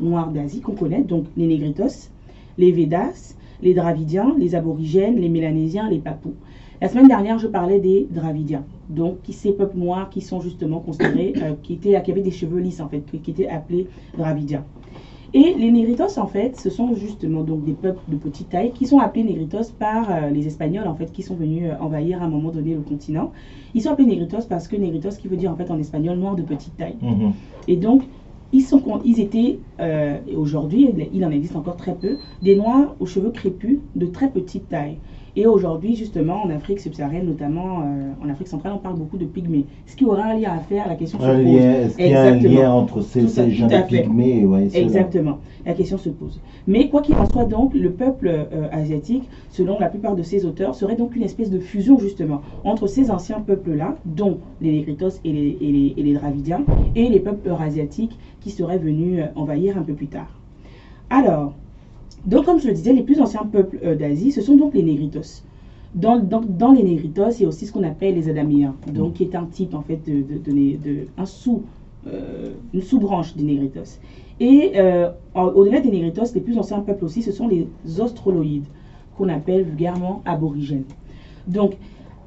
noirs 0.00 0.30
d'Asie 0.30 0.60
qu'on 0.60 0.74
connaît, 0.74 1.02
donc 1.02 1.24
les 1.38 1.46
Négritos, 1.46 2.10
les 2.58 2.72
Védas, 2.72 3.34
les 3.62 3.72
Dravidiens, 3.72 4.34
les 4.38 4.54
Aborigènes, 4.54 5.16
les 5.16 5.30
Mélanésiens, 5.30 5.88
les 5.88 5.98
Papous. 5.98 6.34
La 6.80 6.88
semaine 6.88 7.08
dernière, 7.08 7.38
je 7.38 7.46
parlais 7.46 7.80
des 7.80 8.06
Dravidiens, 8.10 8.64
donc 8.90 9.18
ces 9.30 9.52
peuples 9.52 9.78
noirs 9.78 10.10
qui 10.10 10.20
sont 10.20 10.40
justement 10.40 10.80
considérés, 10.80 11.32
euh, 11.38 11.54
qui, 11.62 11.74
étaient, 11.74 12.00
qui 12.02 12.10
avaient 12.10 12.20
des 12.20 12.30
cheveux 12.30 12.60
lisses 12.60 12.80
en 12.80 12.88
fait, 12.88 13.00
qui 13.22 13.30
étaient 13.30 13.48
appelés 13.48 13.88
Dravidiens. 14.16 14.64
Et 15.32 15.54
les 15.54 15.70
négritos, 15.70 16.18
en 16.18 16.26
fait, 16.26 16.56
ce 16.56 16.70
sont 16.70 16.94
justement 16.94 17.42
donc 17.42 17.64
des 17.64 17.72
peuples 17.72 18.00
de 18.08 18.16
petite 18.16 18.50
taille 18.50 18.72
qui 18.72 18.86
sont 18.86 18.98
appelés 18.98 19.24
négritos 19.24 19.72
par 19.78 20.10
euh, 20.10 20.30
les 20.30 20.46
Espagnols, 20.46 20.86
en 20.86 20.94
fait, 20.94 21.12
qui 21.12 21.22
sont 21.22 21.34
venus 21.34 21.64
euh, 21.64 21.74
envahir 21.80 22.22
à 22.22 22.26
un 22.26 22.28
moment 22.28 22.50
donné 22.50 22.74
le 22.74 22.80
continent. 22.80 23.32
Ils 23.74 23.82
sont 23.82 23.90
appelés 23.90 24.06
négritos 24.06 24.46
parce 24.48 24.68
que 24.68 24.76
négritos, 24.76 25.16
qui 25.18 25.28
veut 25.28 25.36
dire 25.36 25.50
en 25.50 25.56
fait 25.56 25.70
en 25.70 25.78
espagnol 25.78 26.16
noir 26.18 26.36
de 26.36 26.42
petite 26.42 26.76
taille. 26.76 26.96
Mhm. 27.02 27.32
Et 27.68 27.76
donc, 27.76 28.04
ils, 28.52 28.62
sont, 28.62 28.82
ils 29.04 29.20
étaient, 29.20 29.58
euh, 29.80 30.18
aujourd'hui, 30.36 30.90
il 31.12 31.24
en 31.24 31.30
existe 31.30 31.56
encore 31.56 31.76
très 31.76 31.94
peu, 31.94 32.16
des 32.42 32.56
noirs 32.56 32.94
aux 33.00 33.06
cheveux 33.06 33.30
crépus 33.30 33.78
de 33.94 34.06
très 34.06 34.30
petite 34.30 34.68
taille. 34.68 34.98
Et 35.38 35.46
aujourd'hui, 35.46 35.94
justement, 35.96 36.44
en 36.44 36.50
Afrique 36.50 36.80
subsaharienne, 36.80 37.26
notamment 37.26 37.80
euh, 37.80 38.24
en 38.24 38.30
Afrique 38.30 38.48
centrale, 38.48 38.72
on 38.74 38.78
parle 38.78 38.96
beaucoup 38.96 39.18
de 39.18 39.26
pygmées. 39.26 39.66
Ce 39.84 39.94
qui 39.94 40.06
aura 40.06 40.24
un 40.24 40.34
lien 40.38 40.52
à 40.52 40.60
faire, 40.60 40.88
la 40.88 40.94
question 40.94 41.20
se 41.20 41.26
pose. 41.26 41.46
Est-ce 41.46 41.96
qu'il 41.98 42.08
y 42.08 42.14
a 42.14 42.22
un 42.22 42.36
lien 42.36 42.72
entre 42.72 43.02
ces, 43.02 43.28
ces 43.28 43.50
gens 43.50 43.66
de 43.66 43.86
pygmées 43.86 44.48
Exactement. 44.72 45.38
La 45.66 45.74
question 45.74 45.98
se 45.98 46.08
pose. 46.08 46.40
Mais 46.66 46.88
quoi 46.88 47.02
qu'il 47.02 47.16
en 47.16 47.26
soit, 47.26 47.44
donc, 47.44 47.74
le 47.74 47.90
peuple 47.90 48.28
euh, 48.28 48.68
asiatique, 48.72 49.24
selon 49.50 49.78
la 49.78 49.90
plupart 49.90 50.16
de 50.16 50.22
ces 50.22 50.46
auteurs, 50.46 50.74
serait 50.74 50.96
donc 50.96 51.14
une 51.14 51.22
espèce 51.22 51.50
de 51.50 51.58
fusion, 51.58 51.98
justement, 51.98 52.40
entre 52.64 52.86
ces 52.86 53.10
anciens 53.10 53.40
peuples-là, 53.40 53.96
dont 54.06 54.38
les 54.62 54.72
Négritos 54.72 55.20
et 55.22 55.32
les, 55.32 55.58
et 55.60 55.72
les, 55.72 55.94
et 55.98 56.02
les 56.02 56.14
Dravidiens, 56.14 56.64
et 56.94 57.10
les 57.10 57.20
peuples 57.20 57.46
eurasiatiques 57.46 58.16
qui 58.46 58.52
seraient 58.52 58.78
venus 58.78 59.18
euh, 59.18 59.26
envahir 59.34 59.76
un 59.76 59.82
peu 59.82 59.94
plus 59.94 60.06
tard. 60.06 60.28
Alors, 61.10 61.52
donc, 62.26 62.44
comme 62.44 62.60
je 62.60 62.68
le 62.68 62.74
disais, 62.74 62.92
les 62.92 63.02
plus 63.02 63.20
anciens 63.20 63.44
peuples 63.44 63.80
euh, 63.84 63.96
d'Asie, 63.96 64.30
ce 64.30 64.40
sont 64.40 64.54
donc 64.54 64.72
les 64.74 64.84
Négritos. 64.84 65.42
Dans, 65.96 66.20
dans, 66.20 66.70
les 66.70 66.84
Négritos, 66.84 67.30
il 67.38 67.42
y 67.42 67.44
a 67.44 67.48
aussi 67.48 67.66
ce 67.66 67.72
qu'on 67.72 67.82
appelle 67.82 68.14
les 68.14 68.28
Adamiens, 68.28 68.76
donc 68.92 69.14
qui 69.14 69.24
est 69.24 69.34
un 69.34 69.46
type 69.46 69.74
en 69.74 69.80
fait 69.80 69.98
de, 70.06 70.22
de, 70.22 71.06
un 71.18 71.26
sous, 71.26 71.62
euh, 72.06 72.52
une 72.72 72.82
sous-branche 72.82 73.34
des 73.34 73.42
Négritos. 73.42 73.98
Et 74.38 74.74
au-delà 75.34 75.80
des 75.80 75.90
Négritos, 75.90 76.34
les 76.34 76.42
plus 76.42 76.58
anciens 76.58 76.80
peuples 76.80 77.04
aussi, 77.04 77.22
ce 77.22 77.32
sont 77.32 77.48
les 77.48 77.66
Austroloïdes, 77.98 78.66
qu'on 79.16 79.28
appelle 79.28 79.62
vulgairement 79.62 80.22
aborigènes. 80.26 80.84
Donc, 81.48 81.78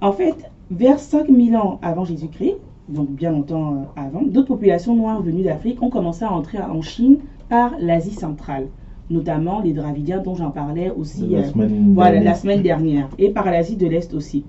en 0.02 0.12
fait, 0.12 0.36
vers 0.72 1.00
5000 1.00 1.56
ans 1.56 1.80
avant 1.84 2.04
Jésus-Christ, 2.04 2.56
donc 2.90 3.10
bien 3.10 3.32
longtemps 3.32 3.86
avant, 3.96 4.22
d'autres 4.24 4.48
populations 4.48 4.96
noires 4.96 5.22
venues 5.22 5.44
d'Afrique 5.44 5.82
ont 5.82 5.90
commencé 5.90 6.26
à 6.26 6.32
entrer 6.32 6.60
en 6.60 6.82
Chine 6.82 7.18
par 7.48 7.74
l'Asie 7.80 8.14
centrale 8.14 8.68
notamment 9.10 9.62
les 9.62 9.74
Dravidiens 9.74 10.20
dont 10.20 10.36
j'en 10.36 10.52
parlais 10.52 10.92
aussi 10.92 11.28
la, 11.28 11.40
euh, 11.40 11.44
semaine 11.44 11.94
voilà, 11.94 12.20
la 12.20 12.36
semaine 12.36 12.62
dernière, 12.62 13.10
et 13.18 13.30
par 13.30 13.46
l'Asie 13.46 13.76
de 13.76 13.88
l'Est 13.88 14.14
aussi. 14.14 14.44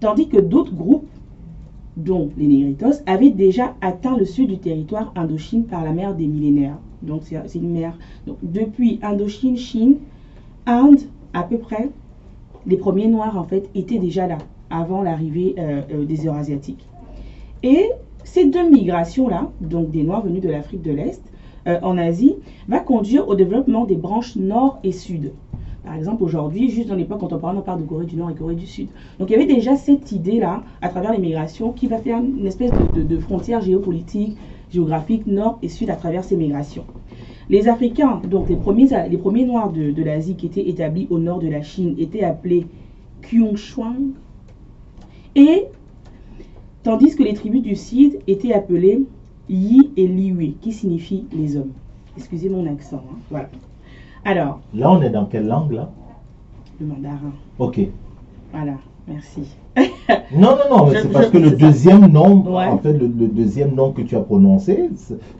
Tandis 0.00 0.28
que 0.28 0.38
d'autres 0.38 0.74
groupes, 0.74 1.08
dont 1.96 2.30
les 2.38 2.46
Négritos, 2.46 3.02
avaient 3.06 3.30
déjà 3.30 3.74
atteint 3.80 4.16
le 4.16 4.24
sud 4.24 4.48
du 4.48 4.58
territoire 4.58 5.12
Indochine 5.16 5.64
par 5.64 5.84
la 5.84 5.92
mer 5.92 6.14
des 6.14 6.26
millénaires. 6.26 6.78
Donc 7.02 7.22
c'est 7.24 7.58
une 7.58 7.72
mer. 7.72 7.98
Donc, 8.26 8.36
depuis 8.42 9.00
Indochine, 9.02 9.56
Chine, 9.56 9.96
Inde, 10.66 11.00
à 11.34 11.42
peu 11.42 11.58
près, 11.58 11.90
les 12.66 12.76
premiers 12.76 13.08
Noirs 13.08 13.36
en 13.36 13.44
fait 13.44 13.68
étaient 13.74 13.98
déjà 13.98 14.26
là, 14.26 14.38
avant 14.70 15.02
l'arrivée 15.02 15.54
euh, 15.58 15.82
euh, 15.92 16.04
des 16.04 16.26
Eurasiatiques. 16.26 16.86
Et 17.62 17.90
ces 18.24 18.46
deux 18.46 18.68
migrations-là, 18.68 19.50
donc 19.60 19.90
des 19.90 20.02
Noirs 20.02 20.22
venus 20.22 20.42
de 20.42 20.48
l'Afrique 20.48 20.82
de 20.82 20.92
l'Est, 20.92 21.22
euh, 21.66 21.78
en 21.82 21.98
Asie 21.98 22.36
va 22.68 22.80
conduire 22.80 23.28
au 23.28 23.34
développement 23.34 23.84
des 23.84 23.96
branches 23.96 24.36
nord 24.36 24.78
et 24.82 24.92
sud. 24.92 25.32
Par 25.84 25.94
exemple, 25.94 26.22
aujourd'hui, 26.22 26.68
juste 26.70 26.88
dans 26.88 26.94
l'époque 26.94 27.20
quand 27.20 27.32
on 27.32 27.38
parle 27.38 27.80
de 27.80 27.86
Corée 27.86 28.04
du 28.04 28.16
Nord 28.16 28.30
et 28.30 28.34
Corée 28.34 28.54
du 28.54 28.66
Sud. 28.66 28.88
Donc 29.18 29.30
il 29.30 29.32
y 29.32 29.36
avait 29.36 29.46
déjà 29.46 29.76
cette 29.76 30.12
idée-là, 30.12 30.62
à 30.82 30.88
travers 30.90 31.12
l'immigration, 31.12 31.72
qui 31.72 31.86
va 31.86 31.98
faire 31.98 32.18
une 32.18 32.46
espèce 32.46 32.70
de, 32.94 33.18
frontière 33.18 33.62
géopolitique, 33.62 34.36
géographique, 34.70 35.26
nord 35.26 35.58
et 35.62 35.68
sud 35.68 35.88
à 35.90 35.96
travers 35.96 36.22
ces 36.22 36.36
migrations. 36.36 36.84
Les 37.48 37.66
Africains, 37.66 38.20
donc 38.28 38.48
les 38.48 38.56
premiers, 38.56 38.88
les 39.08 39.44
Noirs 39.44 39.72
de, 39.72 40.02
l'Asie 40.02 40.36
qui 40.36 40.46
étaient 40.46 40.68
établis 40.68 41.06
au 41.10 41.18
nord 41.18 41.38
de 41.38 41.48
la 41.48 41.62
Chine, 41.62 41.94
étaient 41.98 42.22
appelés 42.22 42.66
Kyungshuang. 43.22 44.12
Et 45.34 45.64
tandis 46.82 47.14
que 47.14 47.22
les 47.22 47.34
tribus 47.34 47.62
du 47.62 47.76
Sud 47.76 48.18
étaient 48.26 48.52
appelées 48.52 49.02
Yi 49.48 49.90
et 49.96 50.06
Liwe, 50.06 50.54
qui 50.60 50.72
signifie 50.72 51.26
les 51.32 51.56
hommes. 51.56 51.72
Excusez 52.16 52.48
mon 52.48 52.66
accent. 52.66 53.02
Hein. 53.10 53.16
Voilà. 53.30 53.48
Alors. 54.24 54.60
Là, 54.74 54.90
on 54.90 55.02
est 55.02 55.10
dans 55.10 55.26
quelle 55.26 55.46
langue, 55.46 55.72
là? 55.72 55.90
Le 56.80 56.86
mandarin. 56.86 57.32
Ok. 57.58 57.80
Voilà, 58.52 58.74
merci. 59.06 59.42
non, 59.76 60.56
non, 60.56 60.76
non, 60.76 60.90
c'est 60.92 61.12
parce 61.12 61.28
que 61.28 61.38
le 61.38 61.52
deuxième 61.52 62.06
nom, 62.06 62.56
en 62.56 62.78
fait, 62.78 62.92
le, 62.92 63.08
deuxième 63.08 63.74
nom 63.74 63.92
que 63.92 64.02
tu 64.02 64.16
as 64.16 64.20
prononcé, 64.20 64.90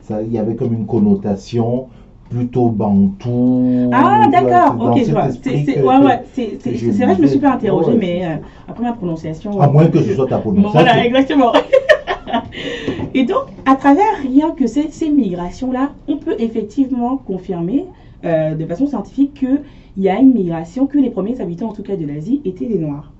ça, 0.01 0.21
il 0.21 0.31
y 0.31 0.37
avait 0.37 0.55
comme 0.55 0.73
une 0.73 0.85
connotation 0.85 1.87
plutôt 2.31 2.69
bantou. 2.69 3.89
Ah, 3.93 4.27
d'accord, 4.31 4.91
ok, 4.91 5.03
je 5.05 5.11
vois. 5.11 5.29
C'est 5.31 5.81
ouais, 5.81 5.97
ouais, 5.97 5.99
vrai 6.01 6.23
que 6.63 7.17
je 7.17 7.21
me 7.21 7.27
suis 7.27 7.39
pas 7.39 7.53
interrogée, 7.53 7.97
mais 7.97 8.25
euh, 8.25 8.35
après 8.67 8.83
ma 8.83 8.93
prononciation. 8.93 9.59
À 9.59 9.67
moins 9.67 9.87
que 9.87 10.01
ce 10.01 10.13
soit 10.13 10.27
ta 10.27 10.37
prononciation. 10.39 10.79
Voilà, 10.79 11.05
exactement. 11.05 11.51
Et 13.13 13.25
donc, 13.25 13.47
à 13.65 13.75
travers 13.75 14.17
rien 14.21 14.51
que 14.51 14.67
ces, 14.67 14.89
ces 14.89 15.09
migrations-là, 15.09 15.91
on 16.07 16.17
peut 16.17 16.35
effectivement 16.39 17.17
confirmer 17.17 17.85
euh, 18.23 18.55
de 18.55 18.65
façon 18.65 18.87
scientifique 18.87 19.33
qu'il 19.33 20.03
y 20.03 20.07
a 20.07 20.17
une 20.19 20.33
migration, 20.33 20.87
que 20.87 20.97
les 20.97 21.09
premiers 21.09 21.41
habitants, 21.41 21.69
en 21.69 21.73
tout 21.73 21.83
cas 21.83 21.97
de 21.97 22.05
l'Asie, 22.05 22.41
étaient 22.45 22.67
des 22.67 22.79
Noirs. 22.79 23.11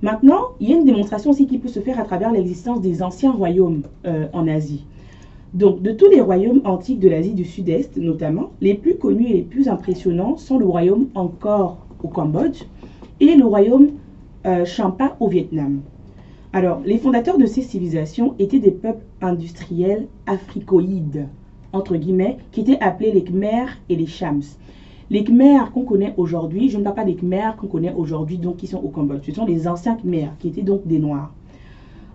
Maintenant, 0.00 0.42
il 0.60 0.70
y 0.70 0.72
a 0.72 0.76
une 0.76 0.84
démonstration 0.84 1.30
aussi 1.30 1.48
qui 1.48 1.58
peut 1.58 1.68
se 1.68 1.80
faire 1.80 1.98
à 1.98 2.04
travers 2.04 2.30
l'existence 2.30 2.80
des 2.80 3.02
anciens 3.02 3.32
royaumes 3.32 3.82
euh, 4.06 4.26
en 4.32 4.46
Asie. 4.46 4.84
Donc, 5.54 5.80
de 5.80 5.92
tous 5.92 6.10
les 6.10 6.20
royaumes 6.20 6.60
antiques 6.64 7.00
de 7.00 7.08
l'Asie 7.08 7.32
du 7.32 7.46
Sud-Est, 7.46 7.96
notamment, 7.96 8.50
les 8.60 8.74
plus 8.74 8.96
connus 8.96 9.28
et 9.30 9.32
les 9.32 9.42
plus 9.42 9.68
impressionnants 9.68 10.36
sont 10.36 10.58
le 10.58 10.66
royaume 10.66 11.08
Angkor 11.14 11.78
au 12.02 12.08
Cambodge 12.08 12.64
et 13.20 13.34
le 13.34 13.46
royaume 13.46 13.88
euh, 14.46 14.66
Champa 14.66 15.16
au 15.20 15.28
Vietnam. 15.28 15.80
Alors, 16.52 16.82
les 16.84 16.98
fondateurs 16.98 17.38
de 17.38 17.46
ces 17.46 17.62
civilisations 17.62 18.34
étaient 18.38 18.58
des 18.58 18.70
peuples 18.70 19.04
industriels 19.22 20.06
africoïdes, 20.26 21.26
entre 21.72 21.96
guillemets, 21.96 22.36
qui 22.52 22.60
étaient 22.60 22.80
appelés 22.80 23.12
les 23.12 23.24
Khmers 23.24 23.78
et 23.88 23.96
les 23.96 24.06
Shams. 24.06 24.42
Les 25.10 25.24
Khmers 25.24 25.72
qu'on 25.72 25.84
connaît 25.84 26.12
aujourd'hui, 26.18 26.68
je 26.68 26.76
ne 26.76 26.84
parle 26.84 26.96
pas 26.96 27.04
des 27.04 27.14
Khmers 27.14 27.56
qu'on 27.56 27.68
connaît 27.68 27.94
aujourd'hui, 27.94 28.36
donc 28.36 28.58
qui 28.58 28.66
sont 28.66 28.82
au 28.84 28.88
Cambodge. 28.88 29.24
Ce 29.24 29.32
sont 29.32 29.46
les 29.46 29.66
anciens 29.66 29.96
Khmers, 29.96 30.32
qui 30.38 30.48
étaient 30.48 30.62
donc 30.62 30.86
des 30.86 30.98
Noirs. 30.98 31.32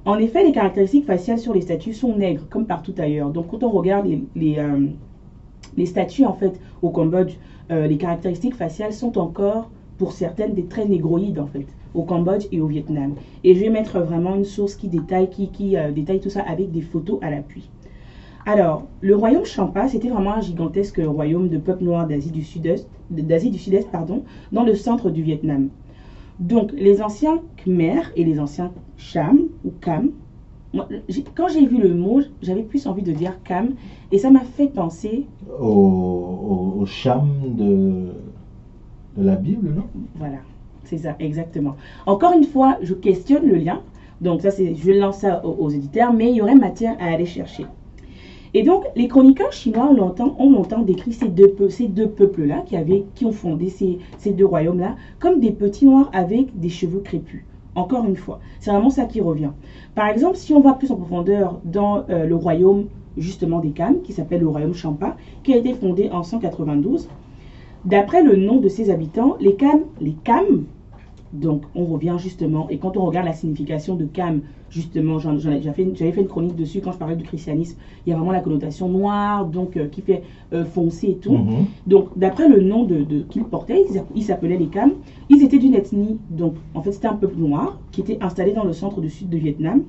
En 0.05 0.17
effet, 0.17 0.43
les 0.43 0.51
caractéristiques 0.51 1.05
faciales 1.05 1.39
sur 1.39 1.53
les 1.53 1.61
statues 1.61 1.93
sont 1.93 2.17
nègres, 2.17 2.47
comme 2.49 2.65
partout 2.65 2.93
ailleurs. 2.97 3.29
Donc, 3.29 3.47
quand 3.47 3.63
on 3.63 3.69
regarde 3.69 4.05
les, 4.35 4.59
euh, 4.59 5.85
statues, 5.85 6.25
en 6.25 6.33
fait, 6.33 6.59
au 6.81 6.89
Cambodge, 6.89 7.35
euh, 7.71 7.87
les 7.87 7.97
caractéristiques 7.97 8.55
faciales 8.55 8.91
sont 8.91 9.17
encore, 9.17 9.71
pour 9.97 10.11
certaines, 10.11 10.53
des 10.53 10.65
traits 10.65 10.89
négroïdes, 10.89 11.39
en 11.39 11.47
fait 11.47 11.67
au 11.93 12.03
Cambodge 12.03 12.45
et 12.51 12.59
au 12.59 12.67
Vietnam. 12.67 13.15
Et 13.43 13.53
je 13.55 13.59
vais 13.59 13.69
mettre 13.69 13.99
vraiment 13.99 14.35
une 14.35 14.45
source 14.45 14.75
qui 14.75 14.87
détaille, 14.87 15.29
qui, 15.29 15.77
euh, 15.77 15.91
détaille 15.91 16.19
tout 16.19 16.29
ça 16.29 16.41
avec 16.41 16.71
des 16.71 16.81
photos 16.81 17.19
à 17.21 17.29
l'appui. 17.29 17.69
Alors, 18.45 18.87
le 19.01 19.15
royaume 19.15 19.45
Champa, 19.45 19.87
c'était 19.87 20.09
vraiment 20.09 20.33
un 20.33 20.41
gigantesque 20.41 20.99
royaume 21.05 21.47
de 21.47 21.57
du 21.57 22.43
Sud-Est, 22.43 22.89
d'Asie 23.09 23.51
du 23.51 23.57
Sud-Est, 23.57 23.89
pardon, 23.89 24.23
dans 24.51 24.63
le 24.63 24.75
centre 24.75 25.11
du 25.11 25.23
Vietnam. 25.23 25.69
Donc, 26.39 26.71
les 26.73 27.01
anciens 27.01 27.41
Khmer 27.57 28.01
et 28.15 28.23
les 28.23 28.39
anciens 28.39 28.71
Cham 28.97 29.39
ou 29.63 29.71
Kham, 29.81 30.11
quand 31.35 31.47
j'ai 31.49 31.65
vu 31.67 31.77
le 31.77 31.93
mot, 31.93 32.21
j'avais 32.41 32.63
plus 32.63 32.87
envie 32.87 33.03
de 33.03 33.11
dire 33.11 33.37
Kham, 33.43 33.73
et 34.11 34.17
ça 34.17 34.31
m'a 34.31 34.41
fait 34.41 34.67
penser 34.67 35.27
au, 35.59 36.77
au, 36.79 36.85
Cham 36.85 37.29
de, 37.55 38.13
de 39.17 39.23
la 39.23 39.35
Bible, 39.35 39.69
non? 39.69 39.85
Voilà. 40.15 40.37
C'est 40.83 40.97
ça, 40.97 41.15
exactement. 41.19 41.75
Encore 42.05 42.33
une 42.33 42.43
fois, 42.43 42.77
je 42.81 42.93
questionne 42.93 43.47
le 43.47 43.55
lien. 43.55 43.81
Donc 44.21 44.41
ça, 44.41 44.51
c'est, 44.51 44.75
je 44.75 44.91
lance 44.91 45.19
ça 45.19 45.45
aux, 45.45 45.69
éditeurs, 45.69 46.13
mais 46.13 46.29
il 46.29 46.35
y 46.35 46.41
aurait 46.41 46.55
matière 46.55 46.95
à 46.99 47.05
aller 47.05 47.25
chercher. 47.25 47.65
Et 48.55 48.63
donc, 48.63 48.85
les 48.95 49.07
chroniqueurs 49.07 49.51
chinois 49.51 49.89
ont 49.89 49.95
longtemps, 49.95 50.35
longtemps 50.39 50.81
décrit 50.83 51.13
ces 51.13 51.27
deux, 51.27 51.47
peuples-là 51.47 52.63
qui, 53.15 53.25
ont 53.25 53.31
fondé 53.31 53.69
ces, 53.69 54.31
deux 54.31 54.45
royaumes-là 54.45 54.95
comme 55.19 55.39
des 55.39 55.51
petits 55.51 55.85
noirs 55.85 56.09
avec 56.13 56.59
des 56.59 56.69
cheveux 56.69 56.99
crépus. 56.99 57.43
Encore 57.75 58.05
une 58.05 58.15
fois, 58.15 58.39
c'est 58.59 58.69
vraiment 58.69 58.91
ça 58.91 59.05
qui 59.05 59.21
revient. 59.21 59.49
Par 59.95 60.07
exemple, 60.07 60.37
si 60.37 60.53
on 60.53 60.61
va 60.61 60.73
plus 60.73 60.91
en 60.91 60.95
profondeur 60.95 61.59
dans 61.65 62.05
euh, 62.09 62.25
le 62.25 62.35
royaume 62.35 62.85
justement 63.17 63.59
des 63.59 63.71
Kham, 63.71 64.01
qui 64.03 64.13
s'appelle 64.13 64.41
le 64.41 64.47
royaume 64.47 64.75
Champa, 64.75 65.17
qui 65.43 65.53
a 65.53 65.57
été 65.57 65.73
fondé 65.73 66.09
en 66.11 66.21
192, 66.21 67.07
D'après 67.85 68.23
le 68.23 68.37
nom 68.37 68.61
de 68.61 68.69
ses 68.69 68.89
habitants, 68.89 69.35
les 69.41 69.55
Kham, 69.55 69.81
les 69.99 70.15
Kham, 70.23 70.63
donc 71.33 71.63
on 71.75 71.85
revient 71.85 72.15
justement, 72.19 72.69
et 72.69 72.77
quand 72.77 72.95
on 72.95 73.05
regarde 73.05 73.25
la 73.25 73.33
signification 73.33 73.95
de 73.95 74.05
Kham, 74.05 74.41
justement, 74.69 75.19
j'avais 75.19 75.59
fait, 75.61 75.85
fait, 75.95 76.21
une 76.21 76.27
chronique 76.27 76.55
dessus 76.55 76.81
quand 76.81 76.91
je 76.91 76.97
parlais 76.97 77.15
du 77.15 77.23
christianisme, 77.23 77.77
il 78.05 78.11
y 78.11 78.13
a 78.13 78.15
vraiment 78.15 78.31
la 78.31 78.39
connotation 78.39 78.87
noire, 78.87 79.45
donc 79.45 79.77
euh, 79.77 79.87
qui 79.87 80.01
fait 80.01 80.23
euh, 80.53 80.63
foncer 80.63 81.09
et 81.09 81.15
tout. 81.17 81.33
Mhm. 81.33 81.65
Donc 81.87 82.17
d'après 82.17 82.47
le 82.47 82.61
nom 82.61 82.83
de, 82.83 83.03
qu'ils 83.29 83.43
portaient, 83.43 83.83
ils 84.15 84.23
s'appelaient 84.23 84.57
les 84.57 84.67
Kham, 84.67 84.93
ils 85.29 85.43
étaient 85.43 85.59
d'une 85.59 85.75
ethnie, 85.75 86.19
donc 86.29 86.55
en 86.73 86.81
fait 86.81 86.91
c'était 86.91 87.07
un 87.07 87.15
peuple 87.15 87.37
noir 87.37 87.79
qui 87.91 88.01
était 88.01 88.17
installé 88.21 88.53
dans 88.53 88.63
le 88.63 88.73
centre 88.73 89.01
du 89.01 89.09
sud 89.09 89.29
de 89.29 89.37
Vietnam. 89.37 89.83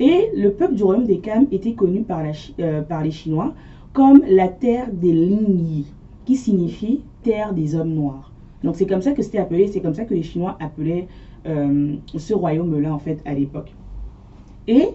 Et 0.00 0.30
le 0.36 0.50
peuple 0.50 0.74
du 0.74 0.82
royaume 0.82 1.04
des 1.04 1.18
Kham 1.18 1.46
était 1.52 1.74
connu 1.74 2.02
par, 2.02 2.22
la, 2.22 2.32
euh, 2.60 2.82
par 2.82 3.02
les 3.02 3.12
Chinois 3.12 3.54
comme 3.92 4.22
la 4.28 4.48
terre 4.48 4.88
des 4.92 5.12
Lingyi, 5.12 5.86
qui 6.24 6.34
signifie 6.34 7.02
terre 7.22 7.54
des 7.54 7.76
hommes 7.76 7.94
noirs. 7.94 8.33
Donc 8.64 8.74
c'est 8.76 8.86
comme 8.86 9.02
ça 9.02 9.12
que 9.12 9.22
c'était 9.22 9.38
appelé, 9.38 9.68
c'est 9.68 9.80
comme 9.80 9.94
ça 9.94 10.04
que 10.04 10.14
les 10.14 10.22
Chinois 10.22 10.56
appelaient 10.58 11.06
euh, 11.46 11.94
ce 12.16 12.34
royaume-là 12.34 12.92
en 12.92 12.98
fait 12.98 13.18
à 13.24 13.34
l'époque. 13.34 13.72
Et 14.66 14.88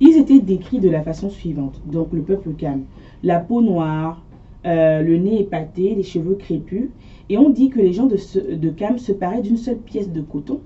ils 0.00 0.16
étaient 0.16 0.40
décrits 0.40 0.80
de 0.80 0.90
la 0.90 1.02
façon 1.02 1.30
suivante. 1.30 1.80
Donc 1.86 2.08
le 2.12 2.22
peuple 2.22 2.50
calme, 2.54 2.82
la 3.22 3.38
peau 3.38 3.60
noire, 3.60 4.24
le 4.64 5.16
nez 5.16 5.42
épaté, 5.42 5.94
les 5.94 6.02
cheveux 6.02 6.34
crépus. 6.34 6.88
Et 7.28 7.38
on 7.38 7.50
dit 7.50 7.68
que 7.68 7.78
les 7.78 7.92
gens 7.92 8.06
de, 8.06 8.16
de 8.56 8.70
Cam 8.70 8.98
se 8.98 9.12
paraient 9.12 9.42
d'une 9.42 9.56
seule 9.56 9.78
pièce 9.78 10.10
de 10.10 10.22
coton 10.22 10.60